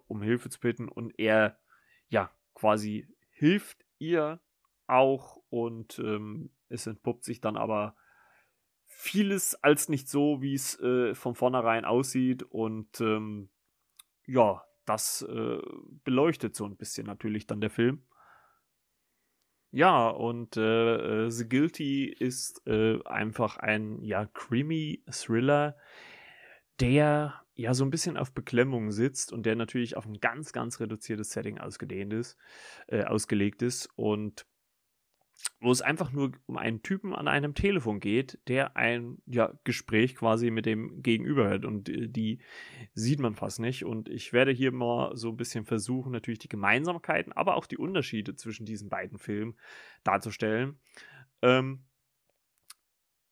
um 0.06 0.20
Hilfe 0.20 0.50
zu 0.50 0.60
bitten 0.60 0.86
und 0.86 1.18
er 1.18 1.58
ja, 2.08 2.30
quasi 2.54 3.06
hilft 3.30 3.84
ihr 3.98 4.40
auch 4.86 5.42
und 5.50 5.98
ähm, 5.98 6.50
es 6.68 6.86
entpuppt 6.86 7.24
sich 7.24 7.40
dann 7.40 7.56
aber 7.56 7.96
vieles 8.86 9.54
als 9.62 9.88
nicht 9.88 10.08
so, 10.08 10.40
wie 10.40 10.54
es 10.54 10.78
äh, 10.80 11.14
von 11.14 11.34
vornherein 11.34 11.84
aussieht 11.84 12.42
und 12.44 13.00
ähm, 13.00 13.50
ja, 14.26 14.64
das 14.84 15.22
äh, 15.22 15.58
beleuchtet 16.04 16.54
so 16.56 16.64
ein 16.64 16.76
bisschen 16.76 17.06
natürlich 17.06 17.46
dann 17.46 17.60
der 17.60 17.70
Film. 17.70 18.02
Ja, 19.72 20.08
und 20.08 20.56
äh, 20.56 21.26
äh 21.26 21.30
The 21.30 21.48
Guilty 21.48 22.06
ist 22.06 22.66
äh, 22.66 23.02
einfach 23.04 23.58
ein 23.58 24.02
ja 24.02 24.26
creamy 24.26 25.02
Thriller, 25.10 25.76
der 26.80 27.45
ja 27.56 27.74
so 27.74 27.84
ein 27.84 27.90
bisschen 27.90 28.16
auf 28.16 28.32
Beklemmung 28.32 28.92
sitzt 28.92 29.32
und 29.32 29.46
der 29.46 29.56
natürlich 29.56 29.96
auf 29.96 30.06
ein 30.06 30.20
ganz, 30.20 30.52
ganz 30.52 30.78
reduziertes 30.78 31.30
Setting 31.30 31.58
ausgedehnt 31.58 32.12
ist, 32.12 32.36
äh, 32.86 33.04
ausgelegt 33.04 33.62
ist 33.62 33.88
und 33.96 34.46
wo 35.60 35.70
es 35.70 35.82
einfach 35.82 36.12
nur 36.12 36.32
um 36.46 36.56
einen 36.56 36.82
Typen 36.82 37.14
an 37.14 37.28
einem 37.28 37.54
Telefon 37.54 38.00
geht, 38.00 38.38
der 38.48 38.76
ein 38.76 39.18
ja, 39.26 39.52
Gespräch 39.64 40.14
quasi 40.16 40.50
mit 40.50 40.66
dem 40.66 41.02
Gegenüber 41.02 41.48
hört. 41.48 41.64
Und 41.64 41.88
äh, 41.88 42.08
die 42.08 42.40
sieht 42.94 43.20
man 43.20 43.34
fast 43.34 43.60
nicht. 43.60 43.84
Und 43.84 44.08
ich 44.08 44.32
werde 44.32 44.52
hier 44.52 44.72
mal 44.72 45.16
so 45.16 45.30
ein 45.30 45.36
bisschen 45.36 45.64
versuchen, 45.64 46.12
natürlich 46.12 46.38
die 46.38 46.48
Gemeinsamkeiten, 46.48 47.32
aber 47.32 47.56
auch 47.56 47.66
die 47.66 47.78
Unterschiede 47.78 48.34
zwischen 48.34 48.66
diesen 48.66 48.88
beiden 48.88 49.18
Filmen 49.18 49.56
darzustellen. 50.04 50.78
Ähm, 51.42 51.84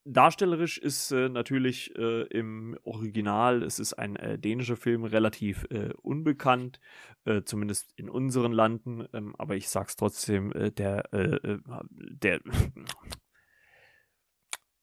Darstellerisch 0.07 0.77
ist 0.77 1.13
äh, 1.13 1.31
natürlich 1.31 1.97
äh, 1.97 2.25
im 2.25 2.79
Original, 2.85 3.63
es 3.63 3.79
ist 3.79 3.95
ein 3.95 4.17
äh, 4.17 4.39
dänischer 4.39 4.77
Film, 4.77 5.05
relativ 5.05 5.67
äh, 5.71 5.95
unbekannt, 6.03 6.79
äh, 7.25 7.43
zumindest 7.43 7.95
in 7.97 8.11
unseren 8.11 8.53
Landen, 8.53 9.09
ähm, 9.15 9.35
aber 9.39 9.57
ich 9.57 9.71
sag's 9.71 9.97
trotzdem, 9.97 10.53
äh, 10.53 10.71
der, 10.71 11.05
der, 11.11 12.41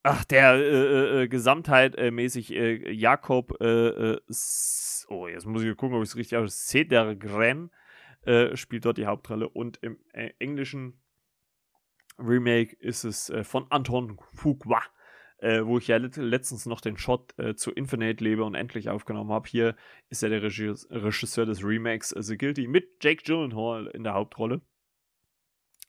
ach, 0.01 0.25
der 0.25 1.27
Gesamtheit 1.27 1.95
mäßig 2.11 2.49
Jakob, 2.49 3.51
oh, 3.61 5.27
jetzt 5.27 5.45
muss 5.45 5.63
ich 5.63 5.77
gucken, 5.77 5.97
ob 5.97 6.03
ich 6.03 6.09
es 6.09 6.15
richtig 6.15 6.37
habe, 6.37 6.49
Cedergren 6.49 7.69
spielt 8.55 8.85
dort 8.85 8.97
die 8.97 9.05
Hauptrolle 9.05 9.49
und 9.49 9.77
im 9.83 9.99
englischen 10.39 10.99
Remake 12.17 12.75
ist 12.79 13.03
es 13.03 13.31
von 13.43 13.67
Anton 13.69 14.19
Fuqua 14.33 14.81
äh, 15.41 15.65
wo 15.65 15.79
ich 15.79 15.87
ja 15.87 15.97
letztens 15.97 16.67
noch 16.67 16.81
den 16.81 16.97
Shot 16.97 17.37
äh, 17.37 17.55
zu 17.55 17.71
Infinite 17.71 18.23
lebe 18.23 18.43
und 18.43 18.53
endlich 18.55 18.89
aufgenommen 18.89 19.31
habe. 19.31 19.49
Hier 19.49 19.75
ist 20.09 20.21
er 20.23 20.29
der 20.29 20.43
Regisseur 20.43 21.45
des 21.45 21.63
Remakes 21.63 22.11
äh, 22.11 22.21
The 22.21 22.37
Guilty 22.37 22.67
mit 22.67 23.03
Jake 23.03 23.23
Gyllenhaal 23.23 23.87
in 23.87 24.03
der 24.03 24.13
Hauptrolle, 24.13 24.61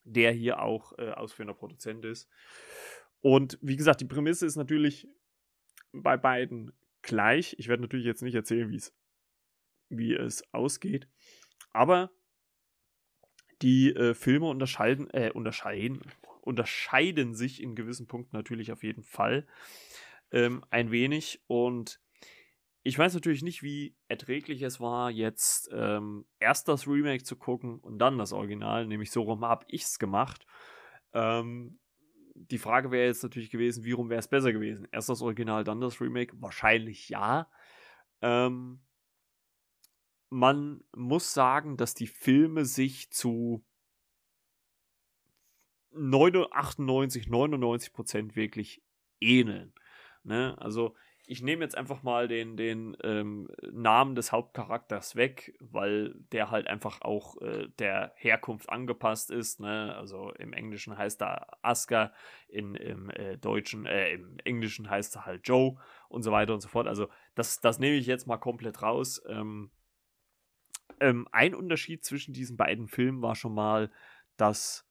der 0.05 0.33
hier 0.33 0.63
auch 0.63 0.99
äh, 0.99 1.11
ausführender 1.11 1.55
Produzent 1.55 2.05
ist. 2.05 2.29
Und 3.21 3.59
wie 3.61 3.77
gesagt, 3.77 4.01
die 4.01 4.07
Prämisse 4.07 4.47
ist 4.47 4.57
natürlich 4.57 5.07
bei 5.93 6.17
beiden 6.17 6.73
gleich. 7.03 7.55
Ich 7.59 7.69
werde 7.69 7.83
natürlich 7.83 8.07
jetzt 8.07 8.23
nicht 8.23 8.35
erzählen, 8.35 8.75
wie 9.91 10.15
es 10.15 10.43
ausgeht, 10.55 11.09
aber 11.73 12.11
die 13.61 13.95
äh, 13.95 14.15
Filme 14.15 14.49
unterscheiden, 14.49 15.11
äh, 15.11 15.31
unterscheiden, 15.31 16.01
unterscheiden 16.43 17.35
sich 17.35 17.63
in 17.63 17.75
gewissen 17.75 18.07
Punkten 18.07 18.37
natürlich 18.37 18.73
auf 18.73 18.83
jeden 18.83 19.03
Fall 19.03 19.47
ähm, 20.31 20.65
ein 20.71 20.91
wenig. 20.91 21.43
Und 21.47 22.01
ich 22.83 22.99
weiß 22.99 23.15
natürlich 23.15 23.43
nicht, 23.43 23.63
wie 23.63 23.97
erträglich 24.09 24.63
es 24.63 24.81
war, 24.81 25.11
jetzt 25.11 25.71
ähm, 25.73 26.27
erst 26.41 26.69
das 26.69 26.89
Remake 26.89 27.23
zu 27.23 27.37
gucken 27.37 27.79
und 27.79 27.99
dann 27.99 28.19
das 28.19 28.33
Original. 28.33 28.87
Nämlich 28.87 29.11
so 29.11 29.23
rum 29.23 29.45
habe 29.45 29.65
ich 29.69 29.83
es 29.83 29.99
gemacht. 29.99 30.47
Ähm, 31.13 31.79
die 32.35 32.59
Frage 32.59 32.91
wäre 32.91 33.07
jetzt 33.07 33.23
natürlich 33.23 33.51
gewesen, 33.51 33.85
wie 33.85 33.93
rum 33.93 34.11
wäre 34.11 34.19
es 34.19 34.29
besser 34.29 34.53
gewesen? 34.53 34.89
Erst 34.91 35.09
das 35.09 35.23
Original, 35.23 35.65
dann 35.65 35.81
das 35.81 36.01
Remake? 36.01 36.35
Wahrscheinlich 36.41 37.09
ja. 37.09 37.49
Ähm, 38.21 38.81
man 40.31 40.83
muss 40.97 41.35
sagen, 41.35 41.77
dass 41.77 41.95
die 41.95 42.07
Filme 42.07 42.65
sich 42.65 43.11
zu 43.11 43.65
98, 45.95 47.29
99 47.29 47.93
Prozent 47.93 48.37
wirklich 48.37 48.83
ähneln. 49.21 49.73
Ne? 50.25 50.57
Also 50.59 50.95
ich 51.25 51.41
nehme 51.41 51.63
jetzt 51.65 51.77
einfach 51.77 52.03
mal 52.03 52.27
den, 52.27 52.57
den 52.57 52.97
ähm, 53.03 53.49
Namen 53.71 54.15
des 54.17 54.33
Hauptcharakters 54.33 55.15
weg, 55.15 55.57
weil 55.61 56.15
der 56.33 56.51
halt 56.51 56.67
einfach 56.67 57.01
auch 57.01 57.41
äh, 57.41 57.69
der 57.79 58.13
Herkunft 58.17 58.69
angepasst 58.69 59.31
ist. 59.31 59.61
Ne? 59.61 59.95
Also 59.97 60.33
im 60.33 60.53
Englischen 60.53 60.99
heißt 60.99 61.23
er 61.23 61.47
Asker, 61.63 62.13
in, 62.49 62.75
im 62.75 63.09
äh, 63.11 63.39
Deutschen, 63.39 63.87
äh, 63.87 64.13
im 64.13 64.39
Englischen 64.45 64.91
heißt 64.91 65.17
er 65.17 65.27
halt 65.27 65.47
Joe 65.47 65.77
und 66.09 66.23
so 66.23 66.33
weiter 66.33 66.55
und 66.55 66.61
so 66.61 66.69
fort. 66.69 66.89
Also 66.89 67.09
das, 67.35 67.61
das 67.61 67.79
nehme 67.79 67.97
ich 67.97 68.07
jetzt 68.07 68.27
mal 68.27 68.39
komplett 68.39 68.83
raus. 68.83 69.23
Ähm, 69.29 69.71
ähm, 71.01 71.29
ein 71.31 71.55
Unterschied 71.55 72.05
zwischen 72.05 72.35
diesen 72.35 72.57
beiden 72.57 72.89
Filmen 72.89 73.23
war 73.23 73.37
schon 73.37 73.55
mal, 73.55 73.91
dass 74.37 74.89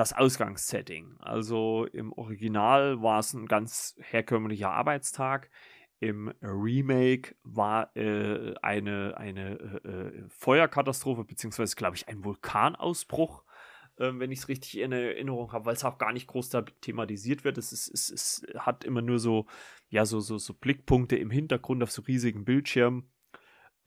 das 0.00 0.14
Ausgangssetting. 0.14 1.16
Also 1.18 1.86
im 1.92 2.14
Original 2.14 3.02
war 3.02 3.18
es 3.18 3.34
ein 3.34 3.44
ganz 3.44 3.96
herkömmlicher 4.00 4.70
Arbeitstag. 4.70 5.50
Im 5.98 6.32
Remake 6.40 7.36
war 7.42 7.94
äh, 7.94 8.54
eine, 8.62 9.18
eine 9.18 9.58
äh, 9.84 9.88
äh 9.90 10.28
Feuerkatastrophe, 10.30 11.24
beziehungsweise, 11.24 11.76
glaube 11.76 11.96
ich, 11.96 12.08
ein 12.08 12.24
Vulkanausbruch, 12.24 13.44
äh, 13.98 14.10
wenn 14.14 14.32
ich 14.32 14.38
es 14.38 14.48
richtig 14.48 14.78
in 14.78 14.92
Erinnerung 14.92 15.52
habe, 15.52 15.66
weil 15.66 15.74
es 15.74 15.84
auch 15.84 15.98
gar 15.98 16.14
nicht 16.14 16.28
groß 16.28 16.48
thematisiert 16.80 17.44
wird. 17.44 17.58
Es, 17.58 17.70
ist, 17.70 17.88
es, 17.88 18.08
es 18.08 18.46
hat 18.56 18.84
immer 18.84 19.02
nur 19.02 19.18
so, 19.18 19.44
ja, 19.90 20.06
so, 20.06 20.20
so, 20.20 20.38
so 20.38 20.54
Blickpunkte 20.54 21.16
im 21.16 21.30
Hintergrund 21.30 21.82
auf 21.82 21.90
so 21.90 22.00
riesigen 22.00 22.46
Bildschirmen 22.46 23.10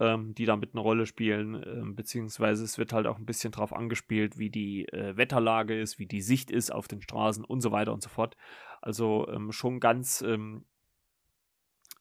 ähm, 0.00 0.34
die 0.34 0.44
damit 0.44 0.70
eine 0.72 0.80
Rolle 0.80 1.06
spielen, 1.06 1.62
ähm, 1.66 1.94
beziehungsweise 1.94 2.64
es 2.64 2.78
wird 2.78 2.92
halt 2.92 3.06
auch 3.06 3.18
ein 3.18 3.26
bisschen 3.26 3.52
drauf 3.52 3.72
angespielt, 3.72 4.38
wie 4.38 4.50
die 4.50 4.88
äh, 4.88 5.16
Wetterlage 5.16 5.78
ist, 5.78 5.98
wie 5.98 6.06
die 6.06 6.22
Sicht 6.22 6.50
ist 6.50 6.72
auf 6.72 6.88
den 6.88 7.00
Straßen 7.00 7.44
und 7.44 7.60
so 7.60 7.70
weiter 7.72 7.92
und 7.92 8.02
so 8.02 8.08
fort. 8.08 8.36
Also 8.82 9.28
ähm, 9.28 9.52
schon 9.52 9.80
ganz 9.80 10.20
ähm, 10.22 10.64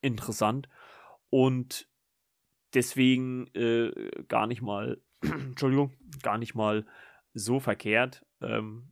interessant 0.02 0.70
und 1.30 1.88
deswegen 2.74 3.48
äh, 3.56 3.92
gar 4.28 4.48
nicht 4.48 4.62
mal, 4.62 5.02
Entschuldigung, 5.22 5.94
gar 6.22 6.38
nicht 6.38 6.56
mal 6.56 6.86
so 7.34 7.60
verkehrt. 7.60 8.26
Ähm, 8.42 8.90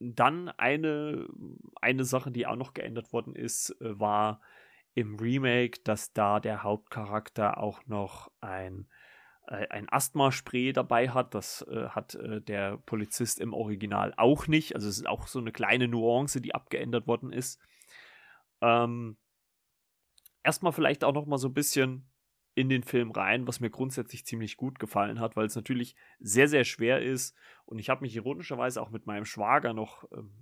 dann 0.00 0.48
eine, 0.48 1.28
eine 1.80 2.04
Sache, 2.04 2.30
die 2.30 2.46
auch 2.46 2.56
noch 2.56 2.74
geändert 2.74 3.12
worden 3.12 3.34
ist, 3.34 3.70
äh, 3.80 3.98
war 3.98 4.40
im 4.94 5.16
Remake, 5.16 5.80
dass 5.84 6.12
da 6.12 6.40
der 6.40 6.62
Hauptcharakter 6.62 7.58
auch 7.58 7.86
noch 7.86 8.30
ein, 8.40 8.88
äh, 9.46 9.66
ein 9.68 9.88
Asthma-Spray 9.88 10.72
dabei 10.72 11.10
hat. 11.10 11.34
Das 11.34 11.62
äh, 11.62 11.88
hat 11.88 12.14
äh, 12.16 12.40
der 12.40 12.78
Polizist 12.78 13.40
im 13.40 13.54
Original 13.54 14.12
auch 14.16 14.46
nicht. 14.46 14.74
Also 14.74 14.88
es 14.88 14.98
ist 14.98 15.06
auch 15.06 15.26
so 15.26 15.38
eine 15.38 15.52
kleine 15.52 15.88
Nuance, 15.88 16.40
die 16.40 16.54
abgeändert 16.54 17.06
worden 17.06 17.32
ist. 17.32 17.60
Ähm, 18.60 19.16
erstmal 20.42 20.72
vielleicht 20.72 21.04
auch 21.04 21.14
noch 21.14 21.26
mal 21.26 21.38
so 21.38 21.48
ein 21.48 21.54
bisschen 21.54 22.10
in 22.54 22.68
den 22.68 22.82
Film 22.82 23.12
rein, 23.12 23.46
was 23.46 23.60
mir 23.60 23.70
grundsätzlich 23.70 24.26
ziemlich 24.26 24.56
gut 24.56 24.78
gefallen 24.78 25.20
hat, 25.20 25.36
weil 25.36 25.46
es 25.46 25.54
natürlich 25.54 25.94
sehr, 26.18 26.48
sehr 26.48 26.64
schwer 26.64 27.00
ist. 27.00 27.36
Und 27.64 27.78
ich 27.78 27.88
habe 27.88 28.02
mich 28.02 28.14
ironischerweise 28.16 28.82
auch 28.82 28.90
mit 28.90 29.06
meinem 29.06 29.24
Schwager 29.24 29.72
noch 29.72 30.04
ähm, 30.12 30.32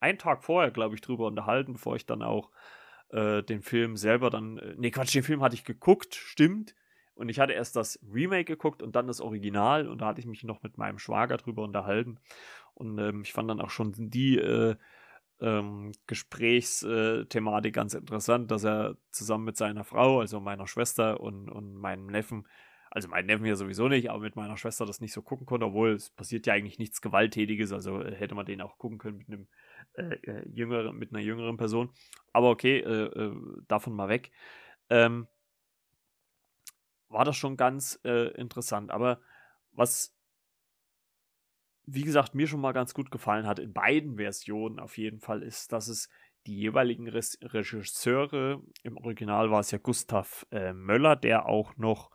einen 0.00 0.18
Tag 0.18 0.44
vorher, 0.44 0.70
glaube 0.70 0.94
ich, 0.94 1.02
drüber 1.02 1.26
unterhalten, 1.26 1.74
bevor 1.74 1.96
ich 1.96 2.06
dann 2.06 2.22
auch 2.22 2.50
äh, 3.10 3.42
den 3.42 3.62
Film 3.62 3.96
selber 3.96 4.30
dann. 4.30 4.58
Äh, 4.58 4.74
nee, 4.76 4.90
Quatsch, 4.90 5.14
den 5.14 5.22
Film 5.22 5.42
hatte 5.42 5.54
ich 5.54 5.64
geguckt, 5.64 6.14
stimmt. 6.14 6.74
Und 7.14 7.28
ich 7.28 7.40
hatte 7.40 7.52
erst 7.52 7.74
das 7.74 7.98
Remake 8.12 8.44
geguckt 8.44 8.80
und 8.80 8.94
dann 8.94 9.08
das 9.08 9.20
Original. 9.20 9.88
Und 9.88 10.00
da 10.00 10.06
hatte 10.06 10.20
ich 10.20 10.26
mich 10.26 10.44
noch 10.44 10.62
mit 10.62 10.78
meinem 10.78 10.98
Schwager 10.98 11.36
drüber 11.36 11.62
unterhalten. 11.64 12.20
Und 12.74 12.98
ähm, 12.98 13.22
ich 13.22 13.32
fand 13.32 13.50
dann 13.50 13.60
auch 13.60 13.70
schon 13.70 13.92
die 13.96 14.38
äh, 14.38 14.76
ähm, 15.40 15.92
Gesprächsthematik 16.06 17.74
ganz 17.74 17.94
interessant, 17.94 18.50
dass 18.50 18.64
er 18.64 18.96
zusammen 19.10 19.44
mit 19.44 19.56
seiner 19.56 19.84
Frau, 19.84 20.20
also 20.20 20.40
meiner 20.40 20.66
Schwester 20.66 21.20
und, 21.20 21.48
und 21.50 21.74
meinem 21.74 22.06
Neffen, 22.06 22.46
also 22.90 23.08
meinen 23.08 23.26
Neffen 23.26 23.46
ja 23.46 23.56
sowieso 23.56 23.88
nicht, 23.88 24.10
aber 24.10 24.20
mit 24.20 24.36
meiner 24.36 24.56
Schwester 24.56 24.86
das 24.86 25.00
nicht 25.00 25.12
so 25.12 25.22
gucken 25.22 25.46
konnte, 25.46 25.66
obwohl 25.66 25.92
es 25.92 26.10
passiert 26.10 26.46
ja 26.46 26.54
eigentlich 26.54 26.78
nichts 26.78 27.00
Gewalttätiges, 27.00 27.72
also 27.72 28.02
äh, 28.02 28.14
hätte 28.14 28.34
man 28.34 28.46
den 28.46 28.60
auch 28.60 28.78
gucken 28.78 28.98
können 28.98 29.18
mit 29.18 29.28
einem 29.28 29.48
äh, 29.94 30.14
äh, 30.22 30.48
jüngeren, 30.48 30.96
mit 30.96 31.12
einer 31.12 31.22
jüngeren 31.22 31.56
Person. 31.56 31.90
Aber 32.32 32.50
okay, 32.50 32.78
äh, 32.78 33.04
äh, 33.06 33.36
davon 33.66 33.94
mal 33.94 34.08
weg. 34.08 34.30
Ähm, 34.90 35.26
war 37.08 37.24
das 37.24 37.36
schon 37.36 37.56
ganz 37.56 37.98
äh, 38.04 38.28
interessant. 38.34 38.90
Aber 38.90 39.20
was, 39.72 40.14
wie 41.86 42.02
gesagt, 42.02 42.34
mir 42.34 42.46
schon 42.46 42.60
mal 42.60 42.72
ganz 42.72 42.94
gut 42.94 43.10
gefallen 43.10 43.46
hat, 43.46 43.58
in 43.58 43.72
beiden 43.72 44.16
Versionen 44.16 44.78
auf 44.78 44.98
jeden 44.98 45.20
Fall, 45.20 45.42
ist, 45.42 45.72
dass 45.72 45.88
es 45.88 46.08
die 46.46 46.56
jeweiligen 46.56 47.08
Regisseure, 47.08 48.62
im 48.82 48.96
Original 48.96 49.50
war 49.50 49.60
es 49.60 49.70
ja 49.70 49.78
Gustav 49.78 50.46
Möller, 50.50 51.16
der 51.16 51.46
auch 51.46 51.76
noch 51.76 52.10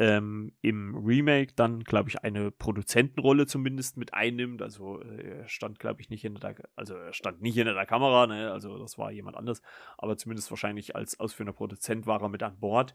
ähm, 0.00 0.50
im 0.62 0.96
Remake 0.96 1.52
dann, 1.54 1.84
glaube 1.84 2.08
ich, 2.08 2.22
eine 2.22 2.50
Produzentenrolle 2.50 3.46
zumindest 3.46 3.98
mit 3.98 4.14
einnimmt. 4.14 4.62
Also 4.62 4.98
äh, 5.02 5.40
er 5.40 5.48
stand, 5.48 5.78
glaube 5.78 6.00
ich, 6.00 6.08
nicht 6.08 6.22
hinter 6.22 6.54
der, 6.54 6.70
also 6.74 6.94
er 6.94 7.12
stand 7.12 7.42
nicht 7.42 7.54
hinter 7.54 7.74
der 7.74 7.84
Kamera, 7.84 8.26
ne? 8.26 8.50
also 8.50 8.78
das 8.78 8.96
war 8.96 9.12
jemand 9.12 9.36
anders, 9.36 9.60
aber 9.98 10.16
zumindest 10.16 10.50
wahrscheinlich 10.50 10.96
als 10.96 11.20
ausführender 11.20 11.52
Produzent 11.52 12.06
war 12.06 12.22
er 12.22 12.30
mit 12.30 12.42
an 12.42 12.58
Bord. 12.58 12.94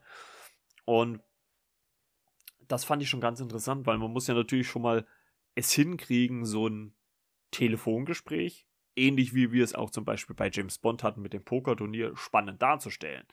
Und 0.86 1.22
das 2.68 2.84
fand 2.86 3.04
ich 3.04 3.10
schon 3.10 3.22
ganz 3.22 3.40
interessant, 3.40 3.86
weil 3.86 4.00
man 4.00 4.12
muss 4.12 4.26
ja 4.26 4.34
natürlich 4.34 4.68
schon 4.68 4.82
mal 4.82 5.06
es 5.54 5.72
hinkriegen, 5.74 6.44
so 6.44 6.68
ein 6.68 6.96
Telefongespräch, 7.52 8.66
ähnlich 8.96 9.36
wie 9.36 9.52
wir 9.52 9.64
es 9.64 9.76
auch 9.76 9.92
zum 9.92 10.06
Beispiel 10.06 10.36
bei 10.36 10.50
James 10.52 10.80
Bond 10.80 11.04
hatten 11.04 11.22
mit 11.22 11.34
dem 11.34 11.46
Pokerturnier, 11.46 12.16
spannend 12.16 12.64
darzustellen. 12.64 13.28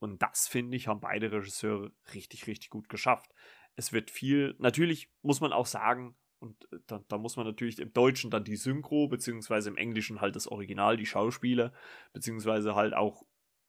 Und 0.00 0.20
das, 0.22 0.48
finde 0.48 0.76
ich, 0.76 0.88
haben 0.88 1.00
beide 1.00 1.30
Regisseure 1.30 1.92
richtig, 2.14 2.46
richtig 2.46 2.70
gut 2.70 2.88
geschafft. 2.88 3.32
Es 3.76 3.92
wird 3.92 4.10
viel, 4.10 4.56
natürlich 4.58 5.12
muss 5.22 5.40
man 5.40 5.52
auch 5.52 5.66
sagen, 5.66 6.16
und 6.40 6.64
äh, 6.72 6.78
da, 6.86 7.04
da, 7.06 7.18
muss 7.18 7.36
man 7.36 7.46
natürlich 7.46 7.78
im 7.78 7.92
Deutschen 7.92 8.30
dann 8.30 8.44
die 8.44 8.56
Synchro, 8.56 9.08
beziehungsweise 9.08 9.68
im 9.68 9.76
Englischen 9.76 10.20
halt 10.20 10.34
das 10.34 10.48
Original, 10.48 10.96
die 10.96 11.06
Schauspieler, 11.06 11.72
beziehungsweise 12.12 12.74
halt 12.74 12.94
auch 12.94 13.24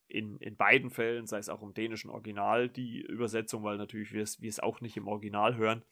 in, 0.08 0.38
in 0.38 0.58
beiden 0.58 0.90
Fällen, 0.90 1.28
sei 1.28 1.38
es 1.38 1.50
auch 1.50 1.62
im 1.62 1.74
dänischen 1.74 2.10
Original, 2.10 2.70
die 2.70 3.02
Übersetzung, 3.02 3.64
weil 3.64 3.78
natürlich 3.78 4.12
wir 4.14 4.24
es, 4.24 4.60
auch 4.60 4.82
nicht 4.82 4.98
im 4.98 5.08
Original 5.08 5.56
hören, 5.56 5.84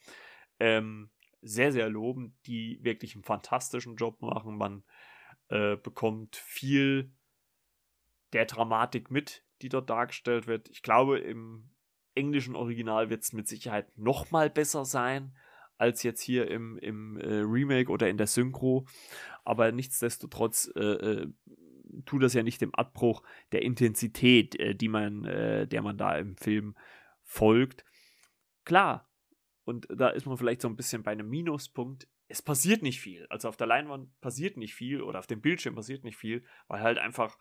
ähm, 0.60 1.10
sehr, 1.42 1.72
sehr 1.72 1.90
loben, 1.90 2.38
die 2.46 2.80
wirklich 2.82 3.16
einen 3.16 3.24
fantastischen 3.24 3.96
Job 3.96 4.22
machen. 4.22 4.58
Man 4.58 4.84
äh, 5.48 5.78
bekommt 5.78 6.36
viel 6.36 7.12
der 8.34 8.46
Dramatik 8.46 9.10
mit, 9.10 9.44
die 9.62 9.70
dort 9.70 9.90
dargestellt 9.90 10.48
wird. 10.48 10.70
Ich 10.70 10.82
glaube, 10.82 11.20
im 11.20 11.70
englischen 12.16 12.56
Original 12.56 13.10
wird 13.10 13.24
es 13.24 13.34
mit 13.34 13.48
Sicherheit 13.48 13.98
noch 13.98 14.32
mal 14.32 14.50
besser 14.50 14.86
sein 14.86 15.36
als 15.78 16.04
jetzt 16.04 16.22
hier 16.22 16.52
im, 16.52 16.78
im 16.80 17.18
äh, 17.18 17.40
Remake 17.40 17.90
oder 17.90 18.10
in 18.10 18.18
der 18.18 18.28
Synchro. 18.28 18.86
Aber 19.46 19.72
nichtsdestotrotz 19.72 20.70
äh, 20.76 20.82
äh, 20.82 21.28
tut 22.06 22.22
das 22.22 22.34
ja 22.34 22.44
nicht 22.44 22.62
dem 22.62 22.76
Abbruch 22.76 23.24
der 23.54 23.62
Intensität, 23.62 24.60
äh, 24.60 24.76
die 24.76 24.90
man, 24.90 25.24
äh, 25.24 25.68
der 25.68 25.82
man 25.82 25.98
da 25.98 26.18
im 26.18 26.36
Film 26.36 26.76
folgt. 27.24 27.86
Klar, 28.66 29.10
und 29.64 29.88
da 29.90 30.10
ist 30.10 30.26
man 30.26 30.38
vielleicht 30.38 30.62
so 30.62 30.68
ein 30.68 30.76
bisschen 30.76 31.04
bei 31.04 31.12
einem 31.12 31.30
Minuspunkt. 31.30 32.08
Es 32.28 32.42
passiert 32.42 32.82
nicht 32.82 33.00
viel. 33.00 33.26
Also 33.30 33.48
auf 33.48 33.58
der 33.58 33.68
Leinwand 33.68 34.20
passiert 34.20 34.58
nicht 34.58 34.76
viel 34.76 35.02
oder 35.02 35.20
auf 35.20 35.28
dem 35.28 35.42
Bildschirm 35.42 35.76
passiert 35.76 36.04
nicht 36.04 36.18
viel, 36.18 36.44
weil 36.68 36.82
halt 36.82 36.98
einfach 36.98 37.38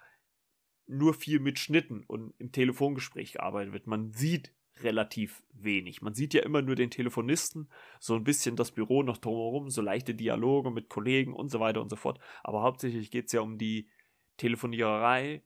nur 0.88 1.14
viel 1.14 1.38
mit 1.38 1.58
Schnitten 1.58 2.02
und 2.06 2.34
im 2.38 2.50
Telefongespräch 2.50 3.32
gearbeitet 3.32 3.72
wird. 3.72 3.86
Man 3.86 4.12
sieht 4.12 4.52
relativ 4.80 5.42
wenig. 5.52 6.02
Man 6.02 6.14
sieht 6.14 6.34
ja 6.34 6.42
immer 6.42 6.62
nur 6.62 6.76
den 6.76 6.90
Telefonisten, 6.90 7.68
so 8.00 8.14
ein 8.14 8.24
bisschen 8.24 8.56
das 8.56 8.72
Büro 8.72 9.02
noch 9.02 9.18
drumherum, 9.18 9.70
so 9.70 9.82
leichte 9.82 10.14
Dialoge 10.14 10.70
mit 10.70 10.88
Kollegen 10.88 11.34
und 11.34 11.50
so 11.50 11.60
weiter 11.60 11.82
und 11.82 11.90
so 11.90 11.96
fort. 11.96 12.20
Aber 12.42 12.62
hauptsächlich 12.62 13.10
geht 13.10 13.26
es 13.26 13.32
ja 13.32 13.40
um 13.40 13.58
die 13.58 13.88
Telefoniererei, 14.36 15.42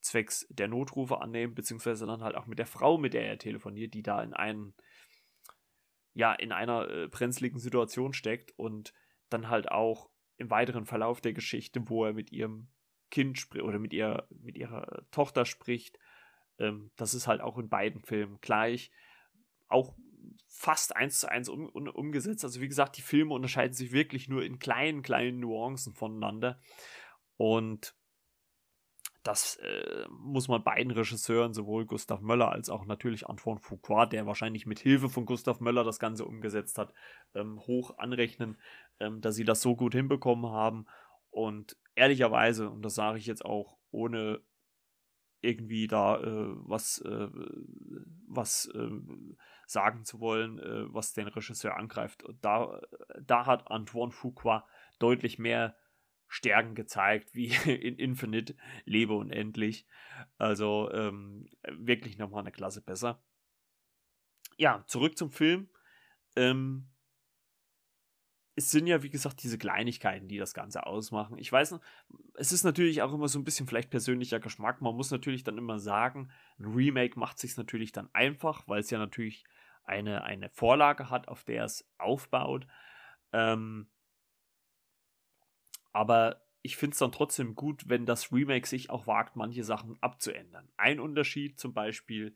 zwecks 0.00 0.46
der 0.50 0.68
Notrufe 0.68 1.20
annehmen, 1.20 1.54
beziehungsweise 1.54 2.06
dann 2.06 2.22
halt 2.22 2.36
auch 2.36 2.46
mit 2.46 2.58
der 2.58 2.66
Frau, 2.66 2.98
mit 2.98 3.14
der 3.14 3.26
er 3.26 3.38
telefoniert, 3.38 3.94
die 3.94 4.02
da 4.02 4.22
in 4.22 4.34
einen, 4.34 4.74
ja, 6.14 6.32
in 6.32 6.52
einer 6.52 6.88
äh, 6.88 7.08
brenzligen 7.08 7.58
Situation 7.58 8.12
steckt 8.12 8.52
und 8.56 8.92
dann 9.30 9.48
halt 9.48 9.70
auch 9.70 10.10
im 10.36 10.50
weiteren 10.50 10.86
Verlauf 10.86 11.20
der 11.20 11.32
Geschichte, 11.32 11.88
wo 11.88 12.04
er 12.04 12.12
mit 12.12 12.32
ihrem 12.32 12.68
Kind 13.10 13.38
spricht 13.38 13.64
oder 13.64 13.78
mit, 13.78 13.92
ihr, 13.92 14.26
mit 14.30 14.56
ihrer 14.56 15.02
Tochter 15.10 15.44
spricht. 15.44 15.98
Ähm, 16.58 16.90
das 16.96 17.14
ist 17.14 17.26
halt 17.26 17.40
auch 17.40 17.58
in 17.58 17.68
beiden 17.68 18.00
Filmen 18.00 18.38
gleich. 18.40 18.90
Auch 19.68 19.94
fast 20.46 20.96
eins 20.96 21.20
zu 21.20 21.30
eins 21.30 21.48
um, 21.48 21.68
um, 21.68 21.88
umgesetzt. 21.88 22.44
Also 22.44 22.60
wie 22.60 22.68
gesagt, 22.68 22.96
die 22.96 23.02
Filme 23.02 23.34
unterscheiden 23.34 23.74
sich 23.74 23.92
wirklich 23.92 24.28
nur 24.28 24.44
in 24.44 24.58
kleinen, 24.58 25.02
kleinen 25.02 25.40
Nuancen 25.40 25.94
voneinander. 25.94 26.60
Und 27.36 27.94
das 29.22 29.56
äh, 29.56 30.06
muss 30.10 30.48
man 30.48 30.64
beiden 30.64 30.90
Regisseuren, 30.90 31.52
sowohl 31.52 31.84
Gustav 31.84 32.20
Möller 32.20 32.50
als 32.50 32.70
auch 32.70 32.86
natürlich 32.86 33.26
Antoine 33.26 33.60
Fuqua, 33.60 34.06
der 34.06 34.26
wahrscheinlich 34.26 34.64
mit 34.64 34.78
Hilfe 34.78 35.08
von 35.08 35.26
Gustav 35.26 35.60
Möller 35.60 35.84
das 35.84 35.98
Ganze 35.98 36.24
umgesetzt 36.24 36.78
hat, 36.78 36.94
ähm, 37.34 37.60
hoch 37.60 37.98
anrechnen, 37.98 38.58
ähm, 39.00 39.20
dass 39.20 39.34
sie 39.34 39.44
das 39.44 39.60
so 39.60 39.76
gut 39.76 39.94
hinbekommen 39.94 40.50
haben. 40.50 40.86
Und 41.30 41.76
ehrlicherweise, 41.98 42.70
und 42.70 42.82
das 42.82 42.94
sage 42.94 43.18
ich 43.18 43.26
jetzt 43.26 43.44
auch 43.44 43.76
ohne 43.90 44.40
irgendwie 45.40 45.86
da 45.86 46.20
äh, 46.20 46.54
was, 46.66 47.00
äh, 47.02 47.28
was 48.26 48.66
äh, 48.74 48.90
sagen 49.66 50.04
zu 50.04 50.20
wollen, 50.20 50.58
äh, 50.58 50.92
was 50.92 51.12
den 51.12 51.28
Regisseur 51.28 51.76
angreift. 51.76 52.24
Da, 52.40 52.80
da 53.20 53.46
hat 53.46 53.70
Antoine 53.70 54.12
Fuqua 54.12 54.66
deutlich 54.98 55.38
mehr 55.38 55.76
Stärken 56.26 56.74
gezeigt, 56.74 57.34
wie 57.34 57.46
in 57.70 57.96
Infinite, 57.96 58.56
Lebe 58.84 59.14
unendlich. 59.14 59.86
Also 60.38 60.90
ähm, 60.92 61.48
wirklich 61.70 62.18
nochmal 62.18 62.40
eine 62.40 62.52
Klasse 62.52 62.82
besser. 62.82 63.22
Ja, 64.56 64.84
zurück 64.86 65.16
zum 65.16 65.30
Film. 65.30 65.70
Ähm, 66.34 66.90
es 68.58 68.72
sind 68.72 68.88
ja, 68.88 69.04
wie 69.04 69.10
gesagt, 69.10 69.44
diese 69.44 69.56
Kleinigkeiten, 69.56 70.26
die 70.26 70.36
das 70.36 70.52
Ganze 70.52 70.84
ausmachen. 70.84 71.38
Ich 71.38 71.50
weiß, 71.52 71.78
es 72.34 72.52
ist 72.52 72.64
natürlich 72.64 73.02
auch 73.02 73.14
immer 73.14 73.28
so 73.28 73.38
ein 73.38 73.44
bisschen 73.44 73.68
vielleicht 73.68 73.88
persönlicher 73.88 74.40
Geschmack. 74.40 74.82
Man 74.82 74.96
muss 74.96 75.12
natürlich 75.12 75.44
dann 75.44 75.58
immer 75.58 75.78
sagen, 75.78 76.32
ein 76.58 76.64
Remake 76.64 77.16
macht 77.16 77.38
sich 77.38 77.56
natürlich 77.56 77.92
dann 77.92 78.08
einfach, 78.12 78.66
weil 78.66 78.80
es 78.80 78.90
ja 78.90 78.98
natürlich 78.98 79.44
eine, 79.84 80.24
eine 80.24 80.50
Vorlage 80.50 81.08
hat, 81.08 81.28
auf 81.28 81.44
der 81.44 81.64
es 81.64 81.88
aufbaut. 81.98 82.66
Ähm, 83.32 83.88
aber 85.92 86.42
ich 86.62 86.76
finde 86.76 86.94
es 86.94 86.98
dann 86.98 87.12
trotzdem 87.12 87.54
gut, 87.54 87.88
wenn 87.88 88.06
das 88.06 88.32
Remake 88.32 88.66
sich 88.66 88.90
auch 88.90 89.06
wagt, 89.06 89.36
manche 89.36 89.62
Sachen 89.62 89.96
abzuändern. 90.02 90.68
Ein 90.76 90.98
Unterschied 90.98 91.60
zum 91.60 91.74
Beispiel 91.74 92.34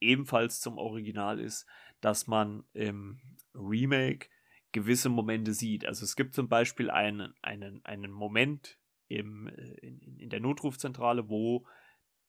ebenfalls 0.00 0.60
zum 0.60 0.78
Original 0.78 1.38
ist, 1.38 1.64
dass 2.00 2.26
man 2.26 2.64
im 2.72 3.20
Remake 3.54 4.26
gewisse 4.72 5.08
Momente 5.08 5.52
sieht. 5.52 5.86
Also 5.86 6.04
es 6.04 6.16
gibt 6.16 6.34
zum 6.34 6.48
Beispiel 6.48 6.90
einen, 6.90 7.34
einen, 7.42 7.84
einen 7.84 8.10
Moment 8.10 8.78
im, 9.08 9.48
äh, 9.48 9.74
in, 9.80 10.18
in 10.18 10.30
der 10.30 10.40
Notrufzentrale, 10.40 11.28
wo 11.28 11.66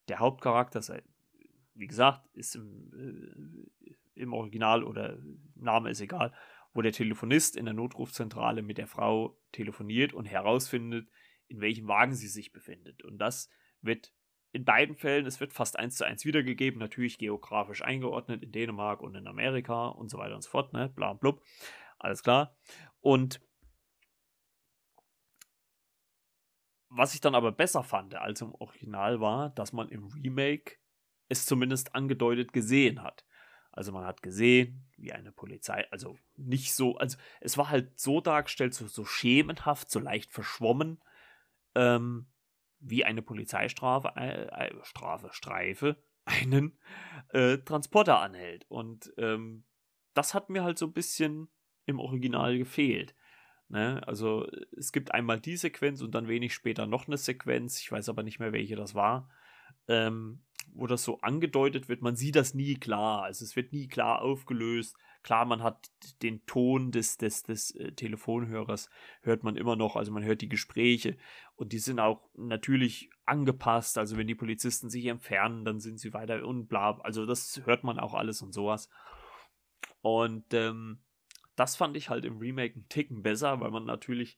der 0.10 0.20
Hauptcharakter, 0.20 0.82
wie 1.74 1.88
gesagt, 1.88 2.28
ist 2.34 2.56
im, 2.56 2.92
äh, 2.94 4.22
im 4.22 4.34
Original 4.34 4.84
oder 4.84 5.18
Name 5.56 5.90
ist 5.90 6.02
egal, 6.02 6.34
wo 6.74 6.82
der 6.82 6.92
Telefonist 6.92 7.56
in 7.56 7.66
der 7.66 7.74
Notrufzentrale 7.74 8.62
mit 8.62 8.78
der 8.78 8.88
Frau 8.88 9.38
telefoniert 9.52 10.14
und 10.14 10.26
herausfindet, 10.26 11.08
in 11.48 11.62
welchem 11.62 11.88
Wagen 11.88 12.14
sie 12.14 12.28
sich 12.28 12.52
befindet. 12.52 13.04
Und 13.04 13.20
das 13.20 13.50
wird 13.82 14.14
in 14.52 14.66
beiden 14.66 14.96
Fällen, 14.96 15.26
es 15.26 15.40
wird 15.40 15.54
fast 15.54 15.80
eins 15.80 15.96
zu 15.96 16.06
eins 16.06 16.26
wiedergegeben, 16.26 16.80
natürlich 16.80 17.18
geografisch 17.18 17.84
eingeordnet 17.84 18.44
in 18.44 18.52
Dänemark 18.52 19.02
und 19.02 19.16
in 19.16 19.28
Amerika 19.28 19.88
und 19.88 20.10
so 20.10 20.18
weiter 20.18 20.36
und 20.36 20.44
so 20.44 20.50
fort, 20.50 20.74
ne, 20.74 20.90
bla 20.90 21.14
blub. 21.14 21.44
Alles 22.04 22.22
klar. 22.22 22.56
Und 23.00 23.42
was 26.90 27.14
ich 27.16 27.22
dann 27.22 27.34
aber 27.34 27.52
besser 27.52 27.84
fand 27.84 28.14
als 28.16 28.42
im 28.42 28.54
Original 28.56 29.20
war, 29.20 29.50
dass 29.52 29.74
man 29.74 29.90
im 29.90 30.06
Remake 30.08 30.76
es 31.30 31.46
zumindest 31.46 31.96
angedeutet 31.96 32.54
gesehen 32.54 33.02
hat. 33.02 33.26
Also 33.72 33.92
man 33.92 34.06
hat 34.06 34.22
gesehen, 34.22 34.86
wie 34.98 35.14
eine 35.14 35.32
Polizei, 35.32 35.90
also 35.92 36.18
nicht 36.36 36.76
so, 36.76 36.98
also 36.98 37.18
es 37.42 37.58
war 37.58 37.70
halt 37.70 38.00
so 38.00 38.22
dargestellt, 38.22 38.74
so, 38.74 38.86
so 38.88 39.06
schemenhaft, 39.06 39.90
so 39.90 40.00
leicht 40.00 40.32
verschwommen, 40.32 41.02
ähm, 41.74 42.28
wie 42.80 43.06
eine 43.06 43.22
Polizeistrafe, 43.22 44.14
äh, 44.18 44.68
äh, 44.68 44.84
Strafe, 44.84 45.30
Streife, 45.32 46.04
einen 46.26 46.78
äh, 47.30 47.58
Transporter 47.60 48.20
anhält. 48.20 48.66
Und 48.70 49.12
ähm, 49.18 49.64
das 50.14 50.34
hat 50.34 50.50
mir 50.50 50.64
halt 50.64 50.78
so 50.78 50.86
ein 50.88 50.94
bisschen 50.94 51.50
im 51.86 52.00
Original 52.00 52.58
gefehlt. 52.58 53.16
Ne? 53.70 54.06
Also 54.08 54.48
es 54.78 54.92
gibt 54.92 55.14
einmal 55.14 55.40
die 55.40 55.58
Sequenz 55.58 56.02
und 56.02 56.14
dann 56.14 56.28
wenig 56.28 56.54
später 56.54 56.86
noch 56.86 57.08
eine 57.08 57.18
Sequenz, 57.18 57.80
ich 57.80 57.92
weiß 57.92 58.10
aber 58.10 58.24
nicht 58.24 58.40
mehr, 58.40 58.54
welche 58.54 58.76
das 58.76 58.94
war, 58.94 59.30
ähm, 59.88 60.44
wo 60.74 60.88
das 60.88 61.04
so 61.04 61.20
angedeutet 61.22 61.90
wird. 61.90 62.02
Man 62.02 62.16
sieht 62.16 62.36
das 62.36 62.54
nie 62.54 62.76
klar, 62.76 63.24
also 63.24 63.44
es 63.44 63.56
wird 63.56 63.74
nie 63.74 63.88
klar 63.88 64.22
aufgelöst. 64.22 64.96
Klar, 65.24 65.46
man 65.46 65.64
hat 65.64 65.90
den 66.22 66.46
Ton 66.46 66.92
des, 66.92 67.18
des, 67.18 67.44
des 67.44 67.72
äh, 67.72 67.94
Telefonhörers, 67.94 68.90
hört 69.22 69.44
man 69.44 69.56
immer 69.56 69.78
noch, 69.78 69.96
also 69.96 70.12
man 70.12 70.24
hört 70.24 70.42
die 70.42 70.50
Gespräche 70.50 71.18
und 71.56 71.72
die 71.72 71.80
sind 71.80 72.00
auch 72.00 72.30
natürlich 72.36 73.10
angepasst. 73.26 73.98
Also 73.98 74.18
wenn 74.18 74.28
die 74.28 74.36
Polizisten 74.36 74.90
sich 74.90 75.06
entfernen, 75.06 75.64
dann 75.64 75.80
sind 75.80 76.00
sie 76.00 76.14
weiter 76.14 76.46
und 76.46 76.68
bla. 76.68 77.00
Also 77.04 77.26
das 77.26 77.62
hört 77.66 77.84
man 77.86 78.00
auch 78.00 78.14
alles 78.14 78.42
und 78.42 78.54
sowas. 78.54 78.90
Und 80.02 80.54
ähm, 80.54 81.00
das 81.56 81.76
fand 81.76 81.96
ich 81.98 82.10
halt 82.10 82.26
im 82.26 82.38
Remake 82.38 82.76
einen 82.76 82.90
Ticken 82.90 83.24
besser, 83.24 83.60
weil 83.60 83.72
man 83.72 83.86
natürlich 83.86 84.38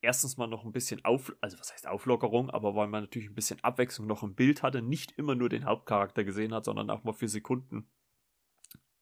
erstens 0.00 0.36
mal 0.36 0.46
noch 0.46 0.64
ein 0.64 0.72
bisschen 0.72 1.04
auf, 1.04 1.34
also 1.40 1.58
was 1.58 1.72
heißt 1.72 1.86
Auflockerung, 1.86 2.50
aber 2.50 2.74
weil 2.74 2.88
man 2.88 3.04
natürlich 3.04 3.28
ein 3.28 3.34
bisschen 3.34 3.62
Abwechslung 3.64 4.06
noch 4.06 4.22
im 4.22 4.34
Bild 4.34 4.62
hatte, 4.62 4.82
nicht 4.82 5.12
immer 5.12 5.34
nur 5.34 5.48
den 5.48 5.64
Hauptcharakter 5.64 6.24
gesehen 6.24 6.54
hat, 6.54 6.64
sondern 6.64 6.90
auch 6.90 7.04
mal 7.04 7.14
für 7.14 7.28
Sekunden 7.28 7.88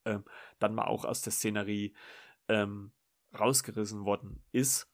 ähm, 0.04 0.24
dann 0.58 0.74
mal 0.74 0.86
auch 0.86 1.04
aus 1.04 1.22
der 1.22 1.32
Szenerie 1.32 1.94
ähm, 2.48 2.92
rausgerissen 3.38 4.04
worden 4.04 4.42
ist. 4.52 4.90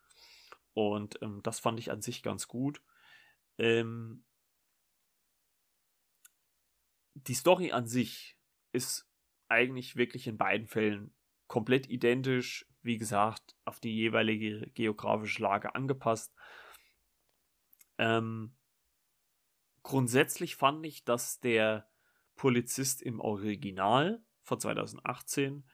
Und 0.74 1.20
ähm, 1.22 1.40
das 1.42 1.61
fand 1.61 1.78
ich 1.78 1.90
an 1.90 2.02
sich 2.02 2.22
ganz 2.22 2.48
gut. 2.48 2.83
Ähm, 3.59 4.24
die 7.14 7.35
Story 7.35 7.72
an 7.72 7.87
sich 7.87 8.37
ist 8.72 9.09
eigentlich 9.48 9.96
wirklich 9.96 10.26
in 10.26 10.38
beiden 10.38 10.68
Fällen 10.68 11.14
komplett 11.48 11.88
identisch. 11.88 12.66
Wie 12.82 12.96
gesagt, 12.96 13.56
auf 13.64 13.80
die 13.80 13.94
jeweilige 13.94 14.70
geografische 14.74 15.42
Lage 15.42 15.74
angepasst. 15.74 16.32
Ähm, 17.98 18.54
grundsätzlich 19.82 20.56
fand 20.56 20.87
ich, 20.87 21.04
dass 21.04 21.40
der 21.40 21.88
Polizist 22.37 23.02
im 23.02 23.20
Original 23.20 24.22
von 24.42 24.61
2018 24.61 25.64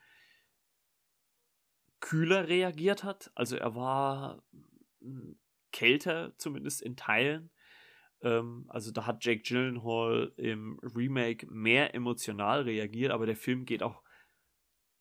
kühler 2.01 2.49
reagiert 2.49 3.05
hat. 3.05 3.31
Also 3.35 3.57
er 3.57 3.75
war 3.75 4.43
hm, 5.01 5.39
kälter, 5.73 6.37
zumindest 6.39 6.83
in 6.83 6.97
Teilen. 6.97 7.51
Ähm, 8.23 8.67
also 8.69 8.93
da 8.93 9.07
hat 9.07 9.25
Jake 9.25 9.43
Gyllenhaal 9.43 10.33
im 10.37 10.79
Remake 10.83 11.47
mehr 11.51 11.95
emotional 11.95 12.63
reagiert, 12.63 13.11
aber 13.11 13.27
der 13.27 13.37
Film 13.37 13.65
geht 13.65 13.83
auch, 13.83 14.04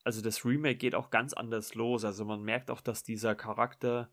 also 0.03 0.21
das 0.21 0.45
Remake 0.45 0.75
geht 0.75 0.95
auch 0.95 1.09
ganz 1.09 1.33
anders 1.33 1.75
los. 1.75 2.05
Also 2.05 2.25
man 2.25 2.41
merkt 2.41 2.69
auch, 2.69 2.81
dass 2.81 3.03
dieser 3.03 3.35
Charakter 3.35 4.11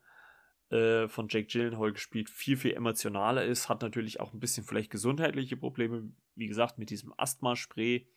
äh, 0.69 1.07
von 1.07 1.27
Jake 1.29 1.47
Gyllenhaal 1.47 1.91
gespielt 1.91 2.29
viel, 2.29 2.57
viel 2.57 2.73
emotionaler 2.73 3.43
ist, 3.43 3.69
hat 3.69 3.81
natürlich 3.81 4.19
auch 4.19 4.33
ein 4.33 4.39
bisschen 4.39 4.63
vielleicht 4.63 4.89
gesundheitliche 4.89 5.57
Probleme, 5.57 6.11
wie 6.35 6.47
gesagt, 6.47 6.77
mit 6.77 6.89
diesem 6.89 7.13
Asthma-Spray. 7.17 8.07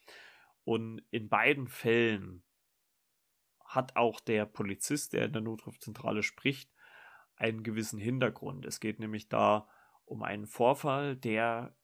Und 0.62 1.02
in 1.10 1.28
beiden 1.28 1.66
Fällen 1.66 2.42
hat 3.64 3.96
auch 3.96 4.20
der 4.20 4.46
Polizist, 4.46 5.12
der 5.12 5.26
in 5.26 5.32
der 5.32 5.42
Notrufzentrale 5.42 6.22
spricht, 6.22 6.70
einen 7.36 7.64
gewissen 7.64 7.98
Hintergrund. 7.98 8.64
Es 8.66 8.78
geht 8.78 9.00
nämlich 9.00 9.28
da 9.28 9.68
um 10.04 10.22
einen 10.22 10.46
Vorfall, 10.46 11.16
der 11.16 11.74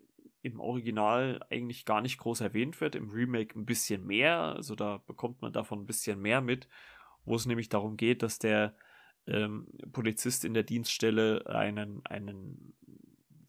im 0.43 0.61
Original 0.61 1.45
eigentlich 1.51 1.85
gar 1.85 2.01
nicht 2.01 2.19
groß 2.19 2.41
erwähnt 2.41 2.81
wird, 2.81 2.95
im 2.95 3.11
Remake 3.11 3.59
ein 3.59 3.67
bisschen 3.67 4.07
mehr, 4.07 4.37
also 4.37 4.75
da 4.75 5.03
bekommt 5.07 5.43
man 5.43 5.53
davon 5.53 5.81
ein 5.81 5.87
bisschen 5.87 6.21
mehr 6.21 6.41
mit, 6.41 6.69
wo 7.25 7.37
es 7.37 7.47
nämlich 7.47 7.69
darum 7.69 7.97
geht, 7.97 8.23
dass 8.23 8.39
der 8.39 8.75
ähm, 9.27 9.67
Polizist 9.93 10.45
in 10.45 10.55
der 10.55 10.63
Dienststelle 10.63 11.45
einen, 11.47 12.05
einen 12.07 12.75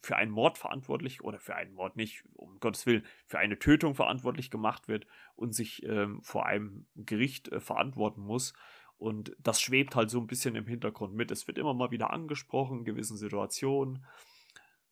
für 0.02 0.16
einen 0.16 0.32
Mord 0.32 0.58
verantwortlich 0.58 1.22
oder 1.22 1.38
für 1.38 1.54
einen 1.54 1.74
Mord 1.74 1.96
nicht, 1.96 2.24
um 2.34 2.58
Gottes 2.58 2.86
Willen, 2.86 3.04
für 3.26 3.38
eine 3.38 3.58
Tötung 3.58 3.94
verantwortlich 3.94 4.50
gemacht 4.50 4.88
wird 4.88 5.06
und 5.36 5.54
sich 5.54 5.84
ähm, 5.84 6.20
vor 6.22 6.46
einem 6.46 6.86
Gericht 6.96 7.48
äh, 7.48 7.60
verantworten 7.60 8.20
muss. 8.20 8.52
Und 8.98 9.34
das 9.38 9.60
schwebt 9.60 9.96
halt 9.96 10.10
so 10.10 10.20
ein 10.20 10.26
bisschen 10.26 10.56
im 10.56 10.66
Hintergrund 10.66 11.14
mit. 11.14 11.30
Es 11.30 11.46
wird 11.46 11.58
immer 11.58 11.74
mal 11.74 11.90
wieder 11.90 12.10
angesprochen 12.10 12.80
in 12.80 12.84
gewissen 12.84 13.16
Situationen. 13.16 14.04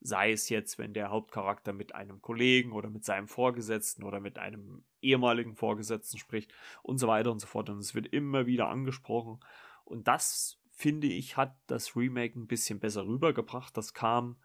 Sei 0.00 0.32
es 0.32 0.48
jetzt, 0.48 0.78
wenn 0.78 0.94
der 0.94 1.10
Hauptcharakter 1.10 1.72
mit 1.72 1.94
einem 1.94 2.22
Kollegen 2.22 2.72
oder 2.72 2.88
mit 2.88 3.04
seinem 3.04 3.28
Vorgesetzten 3.28 4.02
oder 4.02 4.20
mit 4.20 4.38
einem 4.38 4.84
ehemaligen 5.02 5.54
Vorgesetzten 5.54 6.18
spricht 6.18 6.52
und 6.82 6.98
so 6.98 7.06
weiter 7.06 7.30
und 7.30 7.40
so 7.40 7.46
fort. 7.46 7.68
Und 7.68 7.78
es 7.78 7.94
wird 7.94 8.06
immer 8.06 8.46
wieder 8.46 8.68
angesprochen. 8.68 9.40
Und 9.84 10.08
das, 10.08 10.58
finde 10.70 11.08
ich, 11.08 11.36
hat 11.36 11.54
das 11.66 11.94
Remake 11.96 12.38
ein 12.38 12.46
bisschen 12.46 12.80
besser 12.80 13.06
rübergebracht. 13.06 13.76
Das 13.76 13.92
kam 13.92 14.36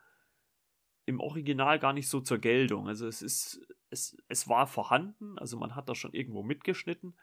im 1.05 1.19
Original 1.19 1.79
gar 1.79 1.93
nicht 1.93 2.09
so 2.09 2.19
zur 2.19 2.39
Geltung. 2.39 2.87
Also 2.87 3.07
es 3.07 3.21
ist, 3.21 3.61
es, 3.89 4.17
es 4.27 4.49
war 4.49 4.67
vorhanden, 4.67 5.37
also 5.37 5.57
man 5.57 5.75
hat 5.75 5.87
da 5.87 5.95
schon 5.95 6.13
irgendwo 6.13 6.43
mitgeschnitten, 6.43 7.15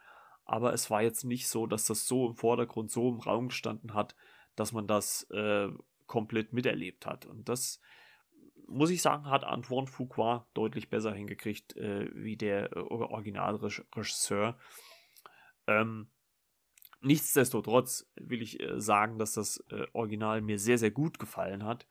aber 0.44 0.72
es 0.72 0.90
war 0.90 1.02
jetzt 1.02 1.24
nicht 1.24 1.48
so, 1.48 1.66
dass 1.66 1.84
das 1.84 2.06
so 2.06 2.28
im 2.28 2.36
Vordergrund, 2.36 2.90
so 2.90 3.10
im 3.10 3.20
Raum 3.20 3.48
gestanden 3.48 3.94
hat, 3.94 4.16
dass 4.56 4.72
man 4.72 4.86
das 4.86 5.24
äh, 5.30 5.68
komplett 6.06 6.52
miterlebt 6.52 7.06
hat. 7.06 7.26
Und 7.26 7.48
das, 7.48 7.80
muss 8.66 8.90
ich 8.90 9.03
sagen, 9.03 9.27
hat 9.27 9.44
Antoine 9.44 9.87
Fuqua 9.87 10.46
deutlich 10.55 10.88
besser 10.88 11.12
hingekriegt 11.12 11.77
äh, 11.77 12.09
wie 12.14 12.37
der 12.37 12.72
äh, 12.77 12.79
Originalregisseur. 12.79 14.59
Ähm, 15.66 16.11
nichtsdestotrotz 17.01 18.11
will 18.16 18.42
ich 18.42 18.61
äh, 18.61 18.81
sagen, 18.81 19.18
dass 19.18 19.35
das 19.35 19.62
äh, 19.70 19.87
Original 19.92 20.40
mir 20.40 20.59
sehr, 20.59 20.79
sehr 20.79 20.90
gut 20.90 21.18
gefallen 21.18 21.64
hat, 21.64 21.87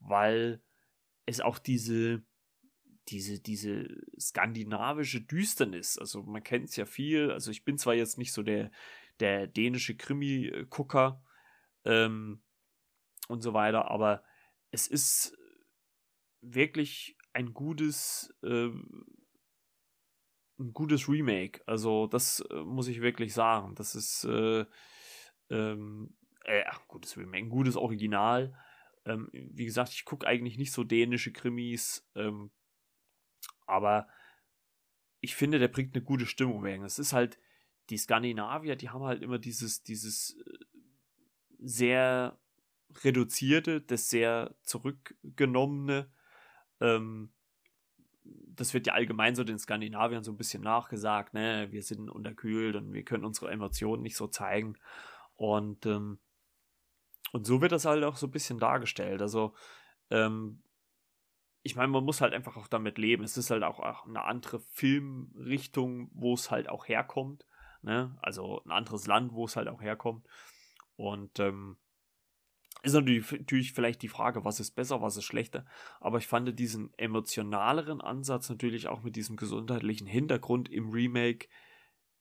weil 0.00 0.62
es 1.26 1.40
auch 1.40 1.58
diese, 1.58 2.22
diese, 3.08 3.40
diese 3.40 3.88
skandinavische 4.18 5.20
Düsternis, 5.20 5.98
also 5.98 6.22
man 6.22 6.42
kennt 6.42 6.68
es 6.68 6.76
ja 6.76 6.86
viel, 6.86 7.30
also 7.30 7.50
ich 7.50 7.64
bin 7.64 7.78
zwar 7.78 7.94
jetzt 7.94 8.18
nicht 8.18 8.32
so 8.32 8.42
der, 8.42 8.70
der 9.20 9.46
dänische 9.46 9.96
Krimi-Gucker 9.96 11.22
ähm, 11.84 12.42
und 13.28 13.42
so 13.42 13.54
weiter, 13.54 13.90
aber 13.90 14.22
es 14.70 14.86
ist 14.86 15.36
wirklich 16.40 17.16
ein 17.32 17.52
gutes, 17.54 18.34
äh, 18.42 18.70
ein 20.58 20.72
gutes 20.72 21.08
Remake. 21.08 21.62
Also 21.66 22.06
das 22.06 22.40
äh, 22.50 22.62
muss 22.62 22.88
ich 22.88 23.00
wirklich 23.00 23.32
sagen. 23.34 23.74
Das 23.74 23.94
ist 23.94 24.24
äh, 24.24 24.64
ähm, 25.50 26.16
äh, 26.44 26.64
gutes 26.88 27.16
Remake, 27.16 27.44
ein 27.44 27.50
gutes 27.50 27.76
Original. 27.76 28.54
Ähm, 29.04 29.28
wie 29.32 29.64
gesagt, 29.64 29.92
ich 29.92 30.04
gucke 30.04 30.26
eigentlich 30.26 30.58
nicht 30.58 30.72
so 30.72 30.84
dänische 30.84 31.32
Krimis, 31.32 32.06
ähm, 32.14 32.50
aber 33.66 34.08
ich 35.20 35.34
finde, 35.34 35.58
der 35.58 35.68
bringt 35.68 35.94
eine 35.94 36.04
gute 36.04 36.26
Stimmung 36.26 36.62
weg. 36.62 36.80
Es 36.82 36.98
ist 36.98 37.12
halt, 37.12 37.38
die 37.90 37.98
Skandinavier, 37.98 38.76
die 38.76 38.90
haben 38.90 39.04
halt 39.04 39.22
immer 39.22 39.38
dieses, 39.38 39.82
dieses 39.82 40.36
äh, 40.36 40.64
sehr 41.58 42.38
reduzierte, 43.04 43.80
das 43.80 44.08
sehr 44.08 44.54
zurückgenommene. 44.62 46.10
Ähm, 46.80 47.30
das 48.24 48.74
wird 48.74 48.86
ja 48.86 48.94
allgemein 48.94 49.34
so 49.34 49.44
den 49.44 49.58
Skandinaviern 49.58 50.24
so 50.24 50.32
ein 50.32 50.36
bisschen 50.36 50.62
nachgesagt, 50.62 51.34
ne? 51.34 51.68
Wir 51.70 51.82
sind 51.82 52.10
unterkühlt 52.10 52.76
und 52.76 52.92
wir 52.92 53.04
können 53.04 53.24
unsere 53.24 53.50
Emotionen 53.50 54.02
nicht 54.02 54.16
so 54.16 54.26
zeigen. 54.26 54.76
Und 55.36 55.86
ähm, 55.86 56.18
und 57.32 57.46
so 57.46 57.60
wird 57.60 57.72
das 57.72 57.84
halt 57.84 58.04
auch 58.04 58.16
so 58.16 58.26
ein 58.26 58.32
bisschen 58.32 58.58
dargestellt. 58.58 59.20
Also, 59.22 59.54
ähm, 60.10 60.62
ich 61.62 61.76
meine, 61.76 61.88
man 61.88 62.04
muss 62.04 62.20
halt 62.20 62.32
einfach 62.32 62.56
auch 62.56 62.68
damit 62.68 62.98
leben. 62.98 63.24
Es 63.24 63.36
ist 63.36 63.50
halt 63.50 63.62
auch, 63.62 63.80
auch 63.80 64.06
eine 64.06 64.24
andere 64.24 64.60
Filmrichtung, 64.60 66.10
wo 66.14 66.34
es 66.34 66.50
halt 66.50 66.68
auch 66.68 66.88
herkommt. 66.88 67.46
Ne? 67.82 68.16
Also 68.22 68.62
ein 68.64 68.70
anderes 68.70 69.06
Land, 69.06 69.32
wo 69.32 69.44
es 69.44 69.56
halt 69.56 69.68
auch 69.68 69.82
herkommt. 69.82 70.26
Und 70.96 71.38
ähm, 71.40 71.76
ist 72.82 72.92
natürlich, 72.92 73.72
vielleicht 73.72 74.02
die 74.02 74.08
Frage, 74.08 74.44
was 74.44 74.60
ist 74.60 74.72
besser, 74.72 75.02
was 75.02 75.16
ist 75.16 75.24
schlechter. 75.24 75.66
Aber 76.00 76.18
ich 76.18 76.26
fand 76.26 76.58
diesen 76.58 76.92
emotionaleren 76.96 78.00
Ansatz 78.00 78.48
natürlich 78.48 78.88
auch 78.88 79.02
mit 79.02 79.16
diesem 79.16 79.36
gesundheitlichen 79.36 80.06
Hintergrund 80.06 80.68
im 80.68 80.90
Remake 80.90 81.48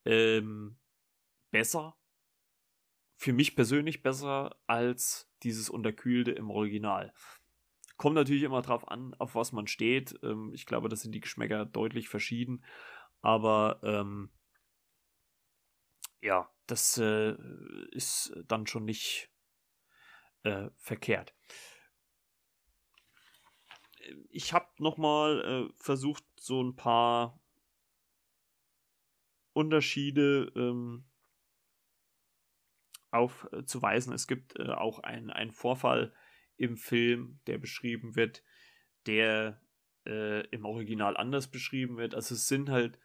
ähm, 0.05 0.77
besser 1.51 1.95
für 3.17 3.33
mich 3.33 3.55
persönlich 3.55 4.03
besser 4.03 4.55
als 4.67 5.29
dieses 5.43 5.69
Unterkühlte 5.69 6.31
im 6.31 6.51
Original. 6.51 7.13
Kommt 7.97 8.15
natürlich 8.15 8.43
immer 8.43 8.61
drauf 8.61 8.87
an, 8.87 9.15
auf 9.15 9.33
was 9.33 9.51
man 9.51 9.65
steht. 9.65 10.17
Ähm, 10.21 10.51
ich 10.53 10.67
glaube, 10.67 10.87
das 10.87 11.01
sind 11.01 11.13
die 11.13 11.19
Geschmäcker 11.19 11.65
deutlich 11.65 12.09
verschieden. 12.09 12.63
Aber 13.21 13.79
ähm, 13.83 14.29
ja, 16.21 16.47
das 16.67 16.97
äh, 16.99 17.35
ist 17.91 18.33
dann 18.47 18.67
schon 18.67 18.85
nicht 18.85 19.31
äh, 20.47 20.69
verkehrt. 20.77 21.33
Ich 24.29 24.53
habe 24.53 24.67
nochmal 24.77 25.41
äh, 25.69 25.73
versucht, 25.75 26.23
so 26.39 26.63
ein 26.63 26.75
paar 26.75 27.39
Unterschiede 29.53 30.51
ähm, 30.55 31.05
aufzuweisen. 33.11 34.13
Es 34.13 34.27
gibt 34.27 34.57
äh, 34.59 34.69
auch 34.69 34.99
einen 34.99 35.51
Vorfall 35.51 36.13
im 36.57 36.77
Film, 36.77 37.39
der 37.47 37.57
beschrieben 37.57 38.15
wird, 38.15 38.43
der 39.05 39.61
äh, 40.05 40.45
im 40.47 40.65
Original 40.65 41.17
anders 41.17 41.47
beschrieben 41.49 41.97
wird. 41.97 42.15
Also 42.15 42.35
es 42.35 42.47
sind 42.47 42.69
halt, 42.69 42.99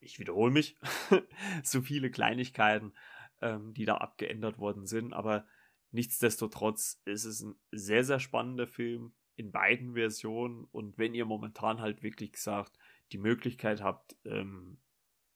ich 0.00 0.18
wiederhole 0.18 0.52
mich, 0.52 0.76
so 1.62 1.82
viele 1.82 2.10
Kleinigkeiten, 2.10 2.94
ähm, 3.40 3.74
die 3.74 3.84
da 3.84 3.96
abgeändert 3.96 4.58
worden 4.58 4.86
sind, 4.86 5.12
aber 5.12 5.46
nichtsdestotrotz 5.92 7.00
ist 7.04 7.24
es 7.24 7.42
ein 7.42 7.54
sehr, 7.70 8.04
sehr 8.04 8.18
spannender 8.18 8.66
Film 8.66 9.14
in 9.36 9.52
beiden 9.52 9.94
Versionen 9.94 10.64
und 10.72 10.98
wenn 10.98 11.14
ihr 11.14 11.24
momentan 11.24 11.80
halt 11.80 12.02
wirklich 12.02 12.32
gesagt 12.32 12.76
die 13.12 13.18
Möglichkeit 13.18 13.82
habt, 13.82 14.16
ähm, 14.24 14.78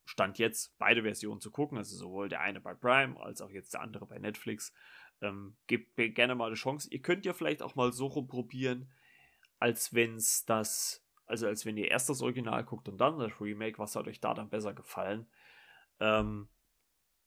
Stand 0.07 0.39
jetzt 0.39 0.79
beide 0.79 1.03
Versionen 1.03 1.41
zu 1.41 1.51
gucken, 1.51 1.79
also 1.79 1.97
sowohl 1.97 2.29
der 2.29 2.41
eine 2.41 2.61
bei 2.61 2.75
Prime 2.75 3.19
als 3.21 3.41
auch 3.41 3.51
jetzt 3.51 3.75
der 3.75 3.81
andere 3.81 4.07
bei 4.07 4.19
Netflix. 4.19 4.73
Ähm, 5.21 5.57
gebt 5.67 5.97
mir 5.99 6.11
gerne 6.11 6.35
mal 6.35 6.47
eine 6.47 6.55
Chance. 6.55 6.89
Ihr 6.91 7.03
könnt 7.03 7.25
ja 7.27 7.33
vielleicht 7.33 7.63
auch 7.63 7.75
mal 7.75 7.93
so 7.93 8.07
rumprobieren, 8.07 8.93
als 9.59 9.95
wenn 9.95 10.17
es 10.17 10.45
das, 10.45 11.05
also 11.27 11.47
als 11.47 11.67
wenn 11.67 11.77
ihr 11.77 11.91
erst 11.91 12.09
das 12.09 12.23
Original 12.23 12.65
guckt 12.65 12.89
und 12.89 12.99
dann 12.99 13.19
das 13.19 13.41
Remake, 13.41 13.79
was 13.79 13.97
hat 13.97 14.07
euch 14.07 14.21
da 14.21 14.35
dann 14.35 14.49
besser 14.49 14.75
gefallen? 14.75 15.27
Ähm, 15.99 16.49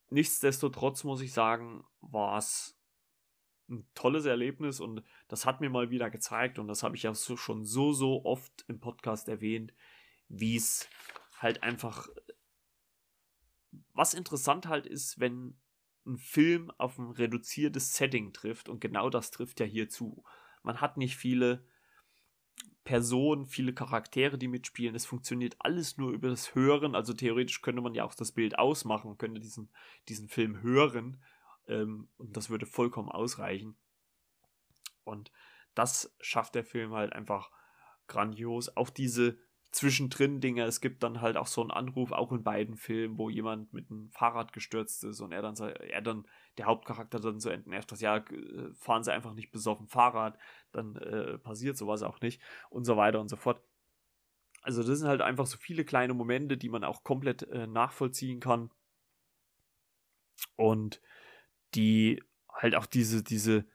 nichtsdestotrotz 0.10 1.04
muss 1.04 1.22
ich 1.22 1.34
sagen, 1.34 1.84
war 2.00 2.38
es 2.38 2.79
ein 3.70 3.88
tolles 3.94 4.26
Erlebnis 4.26 4.80
und 4.80 5.04
das 5.28 5.46
hat 5.46 5.62
mir 5.62 5.70
mal 5.70 5.90
wieder 5.90 6.10
gezeigt 6.10 6.60
und 6.60 6.68
das 6.68 6.84
habe 6.84 6.96
ich 6.96 7.04
ja 7.04 7.14
so, 7.14 7.38
schon 7.38 7.66
so, 7.66 7.94
so 7.94 8.26
oft 8.26 8.66
im 8.68 8.80
Podcast 8.80 9.28
erwähnt, 9.30 9.74
wie 10.28 10.56
es 10.56 10.88
halt 11.38 11.64
einfach, 11.64 12.08
was 13.94 14.14
interessant 14.14 14.68
halt 14.68 14.86
ist, 14.86 15.20
wenn 15.20 15.58
ein 16.06 16.18
Film 16.18 16.72
auf 16.78 16.98
ein 16.98 17.12
reduziertes 17.12 17.94
Setting 17.94 18.34
trifft 18.34 18.70
und 18.70 18.82
genau 18.82 19.10
das 19.10 19.32
trifft 19.32 19.60
ja 19.60 19.66
hier 19.66 19.90
zu. 19.90 20.24
Man 20.64 20.82
hat 20.82 20.98
nicht 20.98 21.16
viele 21.16 21.64
Personen, 22.84 23.46
viele 23.46 23.74
Charaktere, 23.74 24.38
die 24.38 24.48
mitspielen. 24.48 24.96
Es 24.96 25.06
funktioniert 25.06 25.56
alles 25.60 25.98
nur 25.98 26.12
über 26.12 26.30
das 26.30 26.56
Hören. 26.56 26.96
Also 26.96 27.14
theoretisch 27.14 27.62
könnte 27.62 27.82
man 27.82 27.94
ja 27.94 28.04
auch 28.04 28.16
das 28.16 28.32
Bild 28.32 28.58
ausmachen, 28.58 29.18
könnte 29.18 29.40
diesen, 29.40 29.70
diesen 30.08 30.28
Film 30.28 30.62
hören 30.62 31.22
ähm, 31.70 32.10
und 32.18 32.36
das 32.36 32.50
würde 32.50 32.66
vollkommen 32.66 33.10
ausreichen. 33.10 33.78
Und 35.04 35.32
das 35.76 36.16
schafft 36.20 36.56
der 36.56 36.66
Film 36.66 36.94
halt 36.94 37.14
einfach 37.14 37.52
grandios. 38.08 38.76
Auch 38.76 38.90
diese 38.90 39.38
zwischendrin 39.72 40.42
Dinge. 40.42 40.64
Es 40.64 40.82
gibt 40.82 41.04
dann 41.04 41.22
halt 41.22 41.38
auch 41.38 41.48
so 41.48 41.62
einen 41.62 41.72
Anruf, 41.72 42.12
auch 42.12 42.32
in 42.32 42.44
beiden 42.44 42.76
Filmen, 42.76 43.18
wo 43.18 43.30
jemand 43.30 43.72
mit 43.72 43.90
einem 43.90 44.10
Fahrrad 44.10 44.52
gestürzt 44.52 45.04
ist 45.04 45.22
und 45.22 45.32
er 45.32 45.44
dann, 45.44 45.56
er 45.58 46.02
dann 46.02 46.28
der 46.58 46.66
Hauptcharakter 46.66 47.20
dann 47.20 47.40
so 47.40 47.50
entnervt, 47.50 47.92
dass 47.92 48.02
ja, 48.02 48.18
äh, 48.18 48.74
fahren 48.74 49.04
sie 49.04 49.14
einfach 49.14 49.34
nicht 49.34 49.52
besoffen 49.52 49.88
Fahrrad, 49.88 50.38
dann 50.72 50.96
äh, 50.96 51.38
passiert 51.38 51.78
sowas 51.78 52.02
auch 52.02 52.20
nicht 52.22 52.42
und 52.70 52.84
so 52.84 52.98
weiter 52.98 53.22
und 53.22 53.30
so 53.30 53.36
fort. 53.36 53.62
Also 54.64 54.84
das 54.84 55.00
sind 55.00 55.08
halt 55.08 55.22
einfach 55.22 55.46
so 55.46 55.58
viele 55.58 55.86
kleine 55.86 56.14
Momente, 56.16 56.58
die 56.58 56.70
man 56.70 56.84
auch 56.84 57.04
komplett 57.04 57.44
äh, 57.44 57.68
nachvollziehen 57.68 58.40
kann 58.40 58.72
und 60.56 61.00
die 61.76 62.22
halt 62.52 62.76
auch 62.76 62.86
diese, 62.86 63.24
diese 63.24 63.66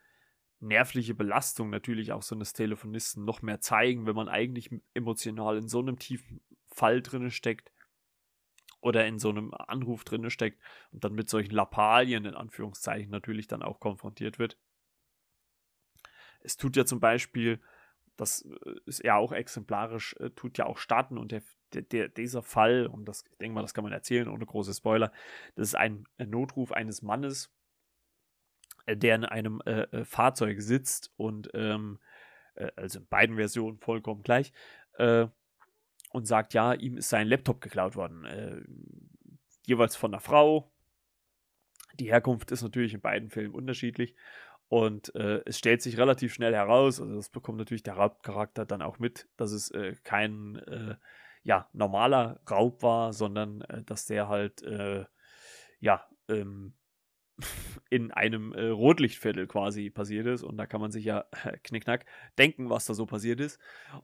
nervliche 0.60 1.14
Belastung 1.14 1.70
natürlich 1.70 2.12
auch 2.12 2.22
so 2.22 2.34
eines 2.34 2.52
Telefonisten 2.52 3.24
noch 3.24 3.42
mehr 3.42 3.60
zeigen, 3.60 4.06
wenn 4.06 4.16
man 4.16 4.28
eigentlich 4.28 4.70
emotional 4.94 5.56
in 5.58 5.68
so 5.68 5.80
einem 5.80 5.98
tiefen 5.98 6.40
Fall 6.66 7.02
drinne 7.02 7.30
steckt 7.30 7.70
oder 8.80 9.06
in 9.06 9.18
so 9.18 9.30
einem 9.30 9.52
Anruf 9.54 10.04
drinne 10.04 10.30
steckt 10.30 10.60
und 10.90 11.04
dann 11.04 11.14
mit 11.14 11.28
solchen 11.28 11.54
Lappalien 11.54 12.24
in 12.24 12.34
Anführungszeichen 12.34 13.10
natürlich 13.10 13.46
dann 13.46 13.62
auch 13.62 13.80
konfrontiert 13.80 14.38
wird. 14.38 14.58
Es 16.40 16.56
tut 16.56 16.76
ja 16.76 16.84
zum 16.84 17.00
Beispiel, 17.00 17.60
das 18.16 18.42
äh, 18.42 18.74
ist 18.86 19.02
ja 19.02 19.16
auch 19.16 19.32
exemplarisch, 19.32 20.14
äh, 20.20 20.30
tut 20.30 20.58
ja 20.58 20.66
auch 20.66 20.78
starten 20.78 21.16
und 21.18 21.32
der, 21.32 21.42
der, 21.72 22.08
dieser 22.08 22.42
Fall, 22.42 22.86
und 22.86 23.06
das, 23.06 23.24
ich 23.30 23.38
denke 23.38 23.54
mal, 23.54 23.62
das 23.62 23.74
kann 23.74 23.84
man 23.84 23.92
erzählen 23.92 24.28
ohne 24.28 24.46
große 24.46 24.74
Spoiler, 24.74 25.12
das 25.54 25.68
ist 25.68 25.74
ein 25.74 26.06
Notruf 26.18 26.72
eines 26.72 27.02
Mannes, 27.02 27.50
der 28.88 29.14
in 29.14 29.24
einem 29.24 29.62
äh, 29.64 29.82
äh, 29.82 30.04
Fahrzeug 30.04 30.60
sitzt 30.60 31.12
und 31.16 31.50
ähm, 31.54 31.98
äh, 32.54 32.70
also 32.76 32.98
in 33.00 33.06
beiden 33.06 33.36
Versionen 33.36 33.78
vollkommen 33.78 34.22
gleich 34.22 34.52
äh, 34.98 35.26
und 36.10 36.26
sagt, 36.26 36.54
ja, 36.54 36.74
ihm 36.74 36.96
ist 36.98 37.08
sein 37.08 37.28
Laptop 37.28 37.60
geklaut 37.60 37.96
worden. 37.96 38.24
Äh, 38.24 38.62
jeweils 39.66 39.96
von 39.96 40.12
einer 40.12 40.20
Frau. 40.20 40.70
Die 41.98 42.10
Herkunft 42.10 42.50
ist 42.50 42.62
natürlich 42.62 42.94
in 42.94 43.00
beiden 43.00 43.30
Fällen 43.30 43.52
unterschiedlich. 43.52 44.14
Und 44.68 45.14
es 45.14 45.58
stellt 45.58 45.82
sich 45.82 45.98
relativ 45.98 46.34
schnell 46.34 46.52
heraus, 46.52 47.00
also 47.00 47.14
das 47.14 47.28
bekommt 47.28 47.58
natürlich 47.58 47.84
der 47.84 47.96
Hauptcharakter 47.96 48.66
dann 48.66 48.82
auch 48.82 48.98
mit, 48.98 49.28
dass 49.36 49.52
es 49.52 49.72
kein 50.02 50.98
ja, 51.44 51.68
normaler 51.72 52.40
Raub 52.50 52.82
war, 52.82 53.12
sondern 53.12 53.62
dass 53.86 54.06
der 54.06 54.28
halt 54.28 54.64
ja, 55.78 56.04
ähm, 56.28 56.74
in 57.90 58.10
einem 58.10 58.52
äh, 58.52 58.68
Rotlichtviertel 58.68 59.46
quasi 59.46 59.90
passiert 59.90 60.26
ist. 60.26 60.42
Und 60.42 60.56
da 60.56 60.66
kann 60.66 60.80
man 60.80 60.90
sich 60.90 61.04
ja 61.04 61.24
äh, 61.44 61.56
knickknack 61.62 62.06
denken, 62.38 62.70
was 62.70 62.86
da 62.86 62.94
so 62.94 63.06
passiert 63.06 63.40
ist. 63.40 63.58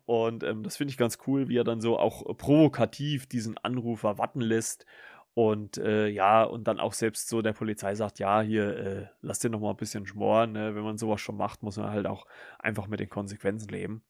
Und 0.07 0.43
ähm, 0.43 0.63
das 0.63 0.77
finde 0.77 0.93
ich 0.93 0.99
ganz 0.99 1.19
cool, 1.27 1.49
wie 1.49 1.59
er 1.59 1.65
dann 1.65 1.81
so 1.81 1.99
auch 1.99 2.25
provokativ 2.37 3.27
diesen 3.27 3.59
Anrufer 3.59 4.19
warten 4.19 4.41
lässt. 4.41 4.87
Und 5.35 5.79
äh, 5.79 6.09
ja, 6.09 6.43
und 6.43 6.67
dann 6.67 6.81
auch 6.81 6.93
selbst 6.93 7.29
so 7.29 7.41
der 7.41 7.53
Polizei 7.53 7.95
sagt, 7.95 8.19
ja, 8.19 8.41
hier, 8.41 8.77
äh, 8.77 9.07
lass 9.23 9.39
dir 9.39 9.49
noch 9.49 9.61
mal 9.61 9.71
ein 9.71 9.77
bisschen 9.77 10.07
schmoren. 10.07 10.53
Ne? 10.53 10.75
Wenn 10.75 10.83
man 10.83 10.99
sowas 10.99 11.21
schon 11.21 11.37
macht, 11.37 11.63
muss 11.63 11.77
man 11.77 11.91
halt 11.91 12.07
auch 12.07 12.27
einfach 12.59 12.89
mit 12.89 13.01
den 13.01 13.09
Konsequenzen 13.09 13.69
leben. 13.69 14.03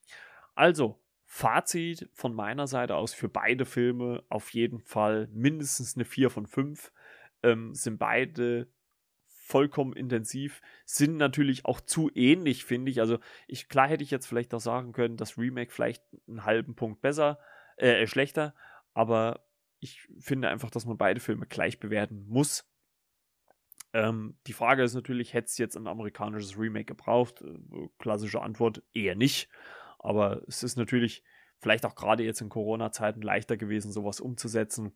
Also, 0.55 0.99
Fazit 1.27 2.09
von 2.13 2.35
meiner 2.35 2.67
Seite 2.67 2.97
aus 2.97 3.15
für 3.15 3.29
beide 3.29 3.65
Filme 3.65 4.25
auf 4.29 4.51
jeden 4.51 4.81
Fall 4.81 5.29
mindestens 5.33 5.95
eine 5.95 6.05
4 6.05 6.29
von 6.29 6.47
5. 6.47 6.91
Ähm, 7.45 7.75
sind 7.75 7.99
beide 7.99 8.67
vollkommen 9.51 9.95
intensiv, 9.95 10.63
sind 10.85 11.17
natürlich 11.17 11.65
auch 11.65 11.81
zu 11.81 12.11
ähnlich, 12.15 12.65
finde 12.65 12.91
ich. 12.91 13.01
Also 13.01 13.19
ich, 13.49 13.69
klar 13.69 13.89
hätte 13.89 14.05
ich 14.05 14.11
jetzt 14.11 14.27
vielleicht 14.27 14.55
auch 14.55 14.61
sagen 14.61 14.93
können, 14.93 15.17
das 15.17 15.37
Remake 15.37 15.73
vielleicht 15.73 16.05
einen 16.29 16.45
halben 16.45 16.77
Punkt 16.77 17.01
besser, 17.01 17.41
äh, 17.77 18.07
schlechter, 18.07 18.55
aber 18.95 19.45
ich 19.81 20.07
finde 20.19 20.49
einfach, 20.49 20.71
dass 20.71 20.87
man 20.87 20.99
beide 20.99 21.21
Filme 21.21 21.47
gleich 21.47 21.81
bewerten 21.81 22.27
muss. 22.29 22.71
Ähm, 23.93 24.39
die 24.47 24.53
Frage 24.53 24.85
ist 24.85 24.95
natürlich, 24.95 25.35
hätte 25.35 25.47
es 25.47 25.59
jetzt 25.59 25.77
ein 25.77 25.89
amerikanisches 25.89 26.57
Remake 26.57 26.85
gebraucht? 26.85 27.43
Äh, 27.43 27.89
klassische 27.99 28.43
Antwort, 28.43 28.83
eher 28.93 29.17
nicht. 29.17 29.49
Aber 29.99 30.43
es 30.47 30.63
ist 30.63 30.77
natürlich 30.77 31.25
vielleicht 31.59 31.85
auch 31.85 31.97
gerade 31.97 32.23
jetzt 32.23 32.41
in 32.41 32.49
Corona-Zeiten 32.49 33.21
leichter 33.21 33.57
gewesen, 33.57 33.91
sowas 33.91 34.21
umzusetzen 34.21 34.93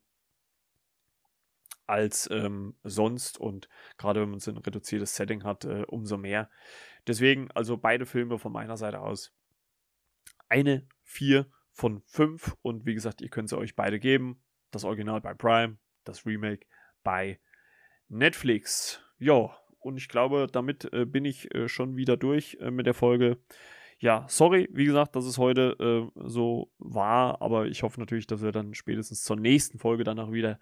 als 1.87 2.29
ähm, 2.31 2.75
sonst 2.83 3.38
und 3.38 3.68
gerade 3.99 4.20
wenn 4.20 4.31
man 4.31 4.40
so 4.40 4.51
ein 4.51 4.59
reduziertes 4.59 5.14
Setting 5.14 5.44
hat, 5.44 5.64
äh, 5.64 5.85
umso 5.87 6.16
mehr. 6.16 6.51
Deswegen 7.07 7.51
also 7.53 7.77
beide 7.77 8.07
Filme 8.07 8.38
von 8.38 8.53
meiner 8.53 8.77
Seite 8.77 9.01
aus 9.01 9.33
eine 10.49 10.87
4 11.03 11.47
von 11.73 12.03
5 12.07 12.57
und 12.62 12.87
wie 12.87 12.94
gesagt, 12.94 13.20
ihr 13.20 13.29
könnt 13.29 13.49
sie 13.49 13.59
euch 13.59 13.75
beide 13.75 13.99
geben. 13.99 14.42
Das 14.70 14.85
Original 14.85 15.20
bei 15.20 15.35
Prime, 15.35 15.79
das 16.05 16.25
Remake 16.25 16.66
bei 17.03 17.40
Netflix. 18.09 19.03
Ja, 19.18 19.57
und 19.81 19.97
ich 19.97 20.09
glaube, 20.09 20.47
damit 20.51 20.92
äh, 20.92 21.05
bin 21.05 21.25
ich 21.25 21.55
äh, 21.55 21.68
schon 21.68 21.97
wieder 21.97 22.16
durch 22.16 22.57
äh, 22.61 22.70
mit 22.70 22.87
der 22.87 22.94
Folge. 22.94 23.38
Ja, 23.99 24.27
sorry, 24.29 24.68
wie 24.73 24.87
gesagt, 24.87 25.14
dass 25.16 25.25
es 25.25 25.38
heute 25.38 25.77
äh, 25.79 26.20
so 26.29 26.73
war, 26.79 27.40
aber 27.40 27.66
ich 27.66 27.83
hoffe 27.83 28.01
natürlich, 28.01 28.27
dass 28.27 28.42
wir 28.42 28.53
dann 28.53 28.75
spätestens 28.75 29.23
zur 29.23 29.37
nächsten 29.37 29.79
Folge 29.79 30.05
dann 30.05 30.18
auch 30.18 30.33
wieder 30.33 30.59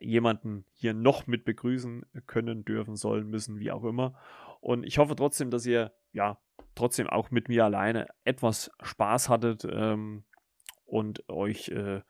jemanden 0.00 0.64
hier 0.72 0.94
noch 0.94 1.26
mit 1.26 1.44
begrüßen 1.44 2.04
können, 2.26 2.64
dürfen, 2.64 2.96
sollen, 2.96 3.28
müssen, 3.28 3.58
wie 3.58 3.70
auch 3.70 3.84
immer. 3.84 4.14
Und 4.60 4.84
ich 4.84 4.98
hoffe 4.98 5.16
trotzdem, 5.16 5.50
dass 5.50 5.66
ihr 5.66 5.92
ja 6.12 6.38
trotzdem 6.74 7.08
auch 7.08 7.30
mit 7.30 7.48
mir 7.48 7.64
alleine 7.64 8.08
etwas 8.24 8.70
Spaß 8.82 9.28
hattet 9.28 9.66
ähm, 9.70 10.24
und 10.84 11.28
euch 11.28 11.68
äh, 11.68 12.02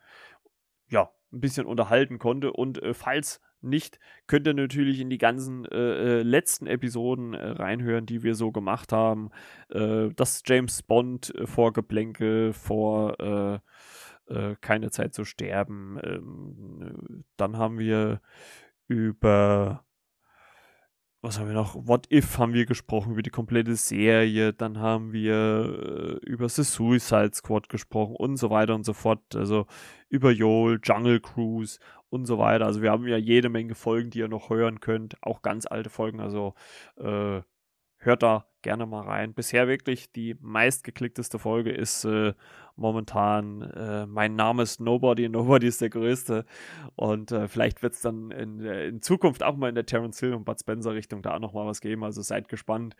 ja 0.88 1.10
ein 1.32 1.40
bisschen 1.40 1.66
unterhalten 1.66 2.18
konnte. 2.18 2.52
Und 2.52 2.82
äh, 2.82 2.94
falls 2.94 3.40
nicht, 3.60 3.98
könnt 4.26 4.46
ihr 4.46 4.54
natürlich 4.54 5.00
in 5.00 5.10
die 5.10 5.18
ganzen 5.18 5.64
äh, 5.64 6.18
äh 6.18 6.22
letzten 6.22 6.66
Episoden 6.66 7.34
äh, 7.34 7.48
reinhören, 7.50 8.06
die 8.06 8.22
wir 8.22 8.34
so 8.34 8.52
gemacht 8.52 8.92
haben. 8.92 9.30
Äh, 9.70 10.10
das 10.14 10.42
James 10.46 10.82
Bond 10.82 11.32
Vorgeplänkel 11.44 12.52
vor 12.52 13.60
äh, 14.28 14.56
keine 14.60 14.90
Zeit 14.90 15.14
zu 15.14 15.24
sterben. 15.24 15.98
Ähm, 16.02 17.24
dann 17.36 17.56
haben 17.56 17.78
wir 17.78 18.20
über 18.88 19.84
was 21.24 21.38
haben 21.38 21.46
wir 21.48 21.54
noch? 21.54 21.74
What 21.74 22.12
If 22.12 22.36
haben 22.36 22.52
wir 22.52 22.66
gesprochen, 22.66 23.12
über 23.12 23.22
die 23.22 23.30
komplette 23.30 23.76
Serie. 23.76 24.52
Dann 24.52 24.78
haben 24.78 25.14
wir 25.14 26.20
äh, 26.22 26.26
über 26.26 26.50
The 26.50 26.62
Suicide 26.62 27.30
Squad 27.32 27.70
gesprochen 27.70 28.14
und 28.14 28.36
so 28.36 28.50
weiter 28.50 28.74
und 28.74 28.84
so 28.84 28.92
fort. 28.92 29.34
Also 29.34 29.66
über 30.10 30.30
Joel, 30.32 30.80
Jungle 30.84 31.20
Cruise 31.20 31.78
und 32.10 32.26
so 32.26 32.36
weiter. 32.36 32.66
Also 32.66 32.82
wir 32.82 32.90
haben 32.90 33.08
ja 33.08 33.16
jede 33.16 33.48
Menge 33.48 33.74
Folgen, 33.74 34.10
die 34.10 34.18
ihr 34.18 34.28
noch 34.28 34.50
hören 34.50 34.80
könnt. 34.80 35.16
Auch 35.22 35.40
ganz 35.40 35.64
alte 35.64 35.88
Folgen. 35.88 36.20
Also 36.20 36.52
äh, 36.98 37.40
hört 37.96 38.22
da 38.22 38.46
gerne 38.64 38.86
mal 38.86 39.02
rein. 39.02 39.34
Bisher 39.34 39.68
wirklich 39.68 40.10
die 40.10 40.34
meistgeklickteste 40.40 41.38
Folge 41.38 41.70
ist 41.70 42.04
äh, 42.04 42.34
momentan 42.74 43.62
äh, 43.62 44.06
Mein 44.06 44.34
Name 44.34 44.64
ist 44.64 44.80
Nobody, 44.80 45.28
Nobody 45.30 45.68
ist 45.68 45.80
der 45.80 45.90
Größte. 45.90 46.44
Und 46.96 47.30
äh, 47.30 47.46
vielleicht 47.46 47.82
wird 47.82 47.92
es 47.92 48.00
dann 48.00 48.32
in, 48.32 48.58
in, 48.60 49.02
Zukunft 49.02 49.44
auch 49.44 49.56
mal 49.56 49.68
in 49.68 49.76
der 49.76 49.86
Terence 49.86 50.18
Hill 50.18 50.34
und 50.34 50.44
Bud 50.44 50.58
Spencer 50.58 50.94
Richtung 50.94 51.22
da 51.22 51.38
nochmal 51.38 51.66
was 51.66 51.80
geben. 51.80 52.02
Also 52.02 52.22
seid 52.22 52.48
gespannt. 52.48 52.96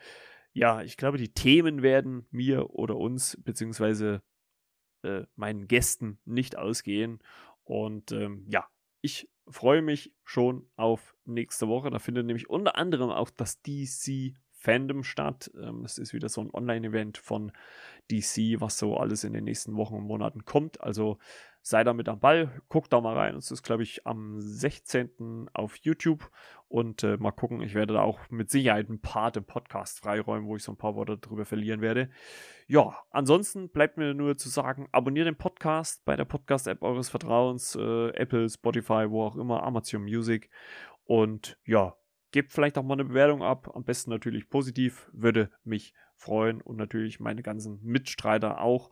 Ja, 0.53 0.83
ich 0.83 0.97
glaube, 0.97 1.19
die 1.19 1.33
Themen 1.35 1.83
werden 1.83 2.27
mir 2.31 2.71
oder 2.71 2.97
uns, 2.97 3.37
beziehungsweise 3.43 4.23
äh, 5.03 5.25
meinen 5.35 5.67
Gästen 5.67 6.21
nicht 6.25 6.57
ausgehen. 6.57 7.19
Und 7.65 8.13
ähm, 8.13 8.47
ja, 8.49 8.69
ich 9.01 9.29
freue 9.49 9.83
mich 9.83 10.13
schon 10.23 10.69
auf 10.77 11.17
nächste 11.25 11.69
Woche. 11.69 11.91
Da 11.91 11.99
findet 11.99 12.27
nämlich 12.27 12.49
unter 12.49 12.77
anderem 12.77 13.11
auch 13.11 13.31
das 13.31 13.61
DC 13.63 14.35
Fandom 14.65 15.05
statt. 15.05 15.51
Ähm, 15.61 15.83
das 15.83 15.99
ist 15.99 16.15
wieder 16.15 16.31
so 16.31 16.41
ein 16.41 16.53
Online-Event 16.53 17.19
von 17.19 17.53
DC, 18.11 18.61
was 18.61 18.79
so 18.79 18.97
alles 18.97 19.23
in 19.23 19.35
den 19.35 19.45
nächsten 19.45 19.77
Wochen 19.77 19.95
und 19.95 20.05
Monaten 20.05 20.47
kommt. 20.47 20.81
Also 20.81 21.19
sei 21.61 21.85
da 21.85 21.93
mit 21.93 22.09
am 22.09 22.19
Ball, 22.19 22.63
guck 22.69 22.89
da 22.89 23.01
mal 23.01 23.17
rein. 23.17 23.37
Es 23.37 23.51
ist, 23.51 23.63
glaube 23.63 23.83
ich, 23.83 24.07
am 24.07 24.41
16. 24.41 25.51
auf 25.53 25.77
YouTube. 25.77 26.31
Und 26.69 27.05
äh, 27.05 27.19
mal 27.19 27.31
gucken, 27.31 27.61
ich 27.61 27.75
werde 27.75 27.95
da 27.95 28.01
auch 28.01 28.19
mit 28.31 28.51
Sicherheit 28.51 28.89
ein 28.89 29.01
Part 29.01 29.37
im 29.37 29.45
Podcast 29.45 30.01
freiräumen, 30.01 30.49
wo 30.49 30.57
ich 30.57 30.63
so 30.63 30.73
ein 30.73 30.79
paar 30.79 30.95
Worte 30.95 31.19
drüber 31.19 31.45
verlieren 31.45 31.83
werde. 31.83 32.09
Ja, 32.67 32.97
ansonsten 33.11 33.69
bleibt 33.69 33.99
mir 33.99 34.15
nur 34.15 34.39
zu 34.39 34.49
sagen, 34.49 34.89
abonniert 34.93 35.27
den 35.27 35.37
Podcast 35.37 36.05
bei 36.07 36.17
der 36.17 36.25
Podcast-App 36.25 36.83
eures 36.83 37.11
Vertrauens, 37.11 37.77
äh, 37.77 38.09
Apple, 38.15 38.49
Spotify, 38.49 39.11
wo 39.11 39.25
auch 39.25 39.37
immer, 39.37 39.63
Amazon 39.63 40.05
Music. 40.05 40.49
Und 41.05 41.59
ja, 41.65 41.95
gebt 42.35 42.53
vielleicht 42.53 42.77
auch 42.77 42.83
mal 42.83 42.95
eine 42.95 43.05
Bewertung 43.05 43.45
ab. 43.45 43.71
Am 43.77 43.85
besten 43.85 44.11
natürlich 44.11 44.51
positiv, 44.51 45.09
würde 45.13 45.51
mich 45.63 45.95
freuen 46.17 46.61
und 46.61 46.77
natürlich 46.77 47.21
meine 47.21 47.45
ganzen 47.45 47.79
Mitstreiter 47.81 48.61
auch. 48.61 48.91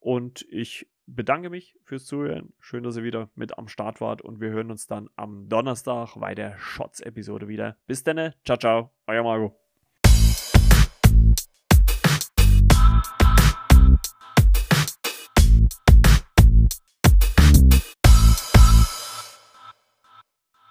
Und 0.00 0.44
ich 0.50 0.86
bedanke 1.06 1.48
mich 1.48 1.78
fürs 1.82 2.04
Zuhören. 2.04 2.52
Schön, 2.60 2.84
dass 2.84 2.98
ihr 2.98 3.02
wieder 3.02 3.30
mit 3.36 3.56
am 3.56 3.68
Start 3.68 4.02
wart 4.02 4.20
und 4.20 4.38
wir 4.42 4.50
hören 4.50 4.70
uns 4.70 4.86
dann 4.86 5.08
am 5.16 5.48
Donnerstag 5.48 6.16
bei 6.16 6.34
der 6.34 6.58
Shots-Episode 6.58 7.48
wieder. 7.48 7.78
Bis 7.86 8.04
dann, 8.04 8.34
ciao, 8.44 8.58
ciao, 8.58 8.90
euer 9.06 9.22
Marco. 9.22 9.63